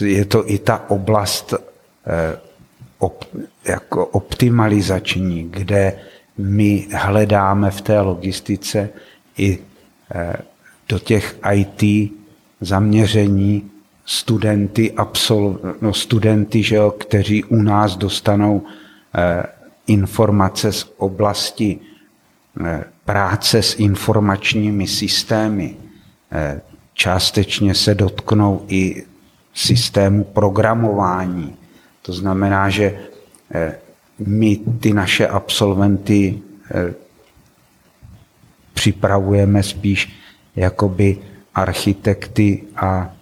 je 0.01 0.25
to 0.25 0.49
i 0.49 0.57
ta 0.57 0.89
oblast 0.89 1.53
eh, 1.53 2.39
op, 2.99 3.25
jako 3.65 4.05
optimalizační, 4.05 5.49
kde 5.49 5.99
my 6.37 6.87
hledáme 6.91 7.71
v 7.71 7.81
té 7.81 7.99
logistice 7.99 8.89
i 9.37 9.59
eh, 10.11 10.35
do 10.89 10.99
těch 10.99 11.39
IT 11.53 12.11
zaměření 12.61 13.71
studenty, 14.05 14.91
absol, 14.91 15.57
no, 15.81 15.93
studenty 15.93 16.63
že 16.63 16.75
jo, 16.75 16.91
kteří 16.91 17.43
u 17.43 17.61
nás 17.61 17.97
dostanou 17.97 18.61
eh, 19.15 19.43
informace 19.87 20.71
z 20.71 20.93
oblasti 20.97 21.79
práce 23.05 23.61
s 23.61 23.75
informačními 23.79 24.87
systémy. 24.87 25.75
Částečně 26.93 27.75
se 27.75 27.95
dotknou 27.95 28.65
i 28.67 29.03
systému 29.55 30.23
programování. 30.23 31.55
To 32.01 32.13
znamená, 32.13 32.69
že 32.69 32.99
eh, 33.51 33.75
my 34.19 34.55
ty 34.79 34.93
naše 34.93 35.27
absolventy 35.27 36.39
eh, 36.71 36.93
připravujeme 38.73 39.63
spíš 39.63 40.13
jakoby 40.55 41.17
architekty 41.55 42.63
a, 42.75 43.15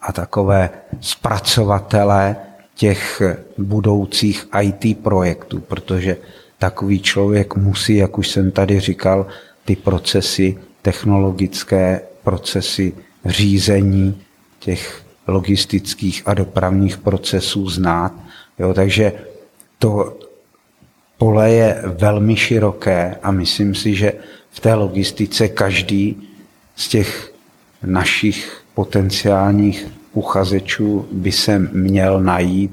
a 0.00 0.12
takové 0.12 0.70
zpracovatele 1.00 2.36
těch 2.74 3.22
budoucích 3.58 4.46
IT 4.62 4.98
projektů, 5.02 5.60
protože 5.60 6.16
takový 6.58 7.00
člověk 7.00 7.56
musí, 7.56 7.96
jak 7.96 8.18
už 8.18 8.28
jsem 8.28 8.50
tady 8.50 8.80
říkal, 8.80 9.26
ty 9.64 9.76
procesy, 9.76 10.58
technologické 10.82 12.00
procesy 12.22 12.92
řízení 13.24 14.22
těch 14.66 15.02
logistických 15.26 16.22
a 16.26 16.34
dopravních 16.34 16.98
procesů 16.98 17.70
znát. 17.70 18.12
Jo, 18.58 18.74
takže 18.74 19.12
to 19.78 20.18
pole 21.18 21.50
je 21.50 21.82
velmi 21.86 22.36
široké 22.36 23.16
a 23.22 23.30
myslím 23.30 23.74
si, 23.74 23.94
že 23.94 24.12
v 24.50 24.60
té 24.60 24.74
logistice 24.74 25.48
každý 25.48 26.28
z 26.76 26.88
těch 26.88 27.32
našich 27.82 28.62
potenciálních 28.74 29.86
uchazečů 30.12 31.06
by 31.12 31.32
se 31.32 31.58
měl 31.58 32.20
najít. 32.20 32.70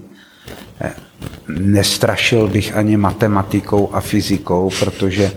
Nestrašil 1.48 2.48
bych 2.48 2.76
ani 2.76 2.98
matematikou 2.98 3.94
a 3.94 4.02
fyzikou, 4.02 4.70
protože 4.80 5.32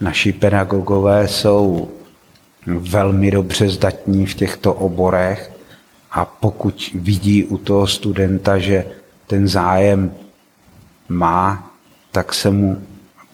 naši 0.00 0.32
pedagogové 0.32 1.28
jsou 1.28 1.88
velmi 2.66 3.30
dobře 3.30 3.68
zdatní 3.68 4.26
v 4.26 4.34
těchto 4.34 4.72
oborech 4.74 5.57
a 6.10 6.24
pokud 6.24 6.90
vidí 6.94 7.44
u 7.44 7.58
toho 7.58 7.86
studenta, 7.86 8.58
že 8.58 8.84
ten 9.26 9.48
zájem 9.48 10.14
má, 11.08 11.70
tak 12.12 12.34
se 12.34 12.50
mu 12.50 12.82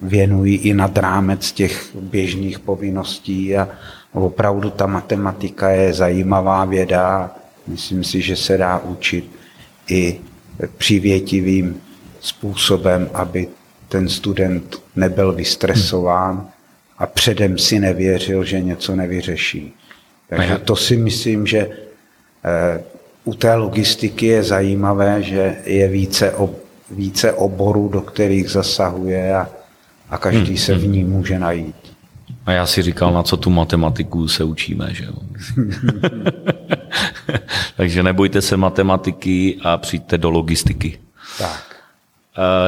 věnují 0.03 0.57
i 0.57 0.75
nad 0.75 0.99
rámec 0.99 1.53
těch 1.53 1.97
běžných 2.01 2.59
povinností 2.59 3.57
a 3.57 3.69
opravdu 4.13 4.71
ta 4.71 4.87
matematika 4.87 5.71
je 5.71 5.93
zajímavá 5.93 6.65
věda. 6.65 7.31
Myslím 7.67 8.05
si, 8.05 8.21
že 8.21 8.37
se 8.37 8.59
dá 8.59 8.79
učit 8.79 9.31
i 9.89 10.21
přivětivým 10.77 11.81
způsobem, 12.21 13.11
aby 13.15 13.49
ten 13.89 14.09
student 14.09 14.83
nebyl 14.97 15.33
vystresován 15.33 16.49
a 16.99 17.07
předem 17.07 17.59
si 17.59 17.79
nevěřil, 17.79 18.45
že 18.45 18.61
něco 18.61 18.97
nevyřeší. 18.97 19.75
Takže 20.29 20.59
to 20.59 20.77
si 20.77 20.97
myslím, 20.97 21.47
že 21.47 21.69
u 23.25 23.35
té 23.35 23.55
logistiky 23.55 24.27
je 24.27 24.43
zajímavé, 24.43 25.23
že 25.23 25.57
je 25.65 25.89
více, 25.89 26.31
ob, 26.31 26.51
více 26.91 27.33
oborů, 27.33 27.89
do 27.89 28.01
kterých 28.01 28.51
zasahuje 28.51 29.35
a, 29.35 29.49
a 30.11 30.19
každý 30.19 30.49
hmm. 30.49 30.57
se 30.57 30.75
v 30.75 30.87
ní 30.87 31.05
může 31.05 31.39
najít. 31.39 31.77
A 32.47 32.53
já 32.53 32.67
si 32.67 32.83
říkal, 32.83 33.13
na 33.13 33.23
co 33.23 33.37
tu 33.37 33.51
matematiku 33.51 34.29
se 34.29 34.45
učíme, 34.45 34.89
že 34.91 35.05
jo? 35.05 35.13
Takže 37.77 38.03
nebojte 38.03 38.43
se 38.43 38.57
matematiky 38.57 39.59
a 39.65 39.77
přijďte 39.77 40.19
do 40.19 40.31
logistiky. 40.31 40.99
Tak. 41.39 41.75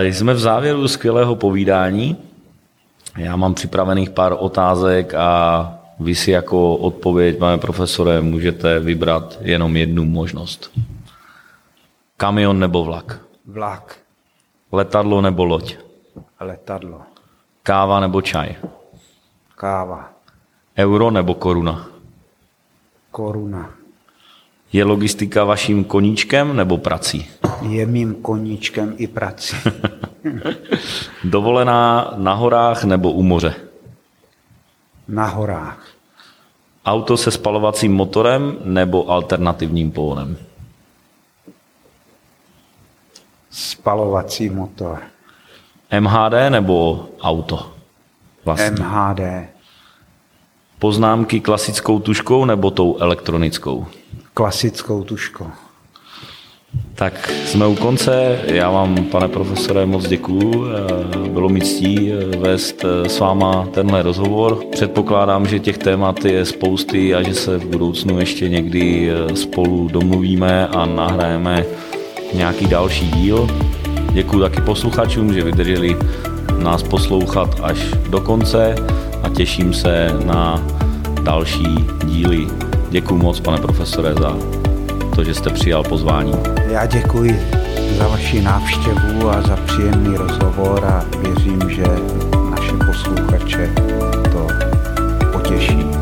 Jsme 0.00 0.34
v 0.34 0.38
závěru 0.38 0.88
skvělého 0.88 1.36
povídání. 1.36 2.16
Já 3.16 3.36
mám 3.36 3.54
připravených 3.54 4.10
pár 4.10 4.36
otázek 4.38 5.14
a 5.14 5.78
vy 6.00 6.14
si 6.14 6.30
jako 6.30 6.76
odpověď, 6.76 7.38
pane 7.38 7.58
profesore, 7.58 8.20
můžete 8.20 8.80
vybrat 8.80 9.38
jenom 9.40 9.76
jednu 9.76 10.04
možnost. 10.04 10.70
Kamion 12.16 12.58
nebo 12.58 12.84
vlak? 12.84 13.20
Vlak. 13.46 13.96
Letadlo 14.72 15.20
nebo 15.20 15.44
loď? 15.44 15.76
Letadlo. 16.40 17.00
Káva 17.62 18.00
nebo 18.00 18.22
čaj? 18.22 18.56
Káva. 19.54 20.12
Euro 20.78 21.10
nebo 21.10 21.34
koruna? 21.34 21.88
Koruna. 23.10 23.70
Je 24.72 24.84
logistika 24.84 25.44
vaším 25.44 25.84
koníčkem 25.84 26.56
nebo 26.56 26.78
prací? 26.78 27.26
Je 27.68 27.86
mým 27.86 28.14
koníčkem 28.14 28.94
i 28.96 29.06
prací. 29.06 29.56
Dovolená 31.24 32.12
na 32.16 32.34
horách 32.34 32.84
nebo 32.84 33.12
u 33.12 33.22
moře? 33.22 33.54
Na 35.08 35.26
horách. 35.26 35.86
Auto 36.84 37.16
se 37.16 37.30
spalovacím 37.30 37.94
motorem 37.94 38.58
nebo 38.64 39.10
alternativním 39.10 39.90
pohonem? 39.90 40.36
Spalovací 43.50 44.50
motor. 44.50 45.02
MHD 46.00 46.50
nebo 46.50 47.08
auto? 47.20 47.72
Vlastně. 48.44 48.70
MHD. 48.70 49.20
Poznámky 50.78 51.40
klasickou 51.40 51.98
tuškou 52.00 52.44
nebo 52.44 52.70
tou 52.70 52.96
elektronickou? 52.98 53.86
Klasickou 54.34 55.04
tuškou. 55.04 55.50
Tak 56.94 57.32
jsme 57.44 57.66
u 57.66 57.74
konce. 57.74 58.38
Já 58.46 58.70
vám, 58.70 58.96
pane 59.04 59.28
profesore, 59.28 59.86
moc 59.86 60.08
děkuju. 60.08 60.64
Eh, 60.66 61.28
Bylo 61.28 61.48
mi 61.48 61.60
ctí 61.60 62.12
eh, 62.12 62.36
vést 62.36 62.84
eh, 62.84 63.08
s 63.08 63.18
váma 63.18 63.68
tenhle 63.74 64.02
rozhovor. 64.02 64.64
Předpokládám, 64.72 65.46
že 65.46 65.58
těch 65.58 65.78
témat 65.78 66.24
je 66.24 66.44
spousty 66.44 67.14
a 67.14 67.22
že 67.22 67.34
se 67.34 67.58
v 67.58 67.66
budoucnu 67.66 68.20
ještě 68.20 68.48
někdy 68.48 69.10
spolu 69.34 69.88
domluvíme 69.88 70.66
a 70.66 70.86
nahrajeme 70.86 71.64
nějaký 72.34 72.66
další 72.66 73.10
díl. 73.10 73.48
Děkuji 74.12 74.40
taky 74.40 74.60
posluchačům, 74.60 75.34
že 75.34 75.44
vydrželi 75.44 75.96
nás 76.58 76.82
poslouchat 76.82 77.60
až 77.62 77.78
do 78.10 78.20
konce 78.20 78.74
a 79.22 79.28
těším 79.28 79.74
se 79.74 80.08
na 80.24 80.66
další 81.22 81.76
díly. 82.04 82.46
Děkuji 82.90 83.16
moc, 83.16 83.40
pane 83.40 83.58
profesore, 83.58 84.14
za 84.14 84.65
to, 85.16 85.24
že 85.24 85.34
jste 85.34 85.50
přijal 85.50 85.82
pozvání. 85.82 86.32
Já 86.70 86.86
děkuji 86.86 87.40
za 87.98 88.08
vaši 88.08 88.42
návštěvu 88.42 89.30
a 89.30 89.42
za 89.42 89.56
příjemný 89.56 90.16
rozhovor 90.16 90.84
a 90.84 91.04
věřím, 91.22 91.70
že 91.70 91.84
naše 92.50 92.72
posluchače 92.86 93.70
to 94.32 94.48
potěší. 95.32 95.95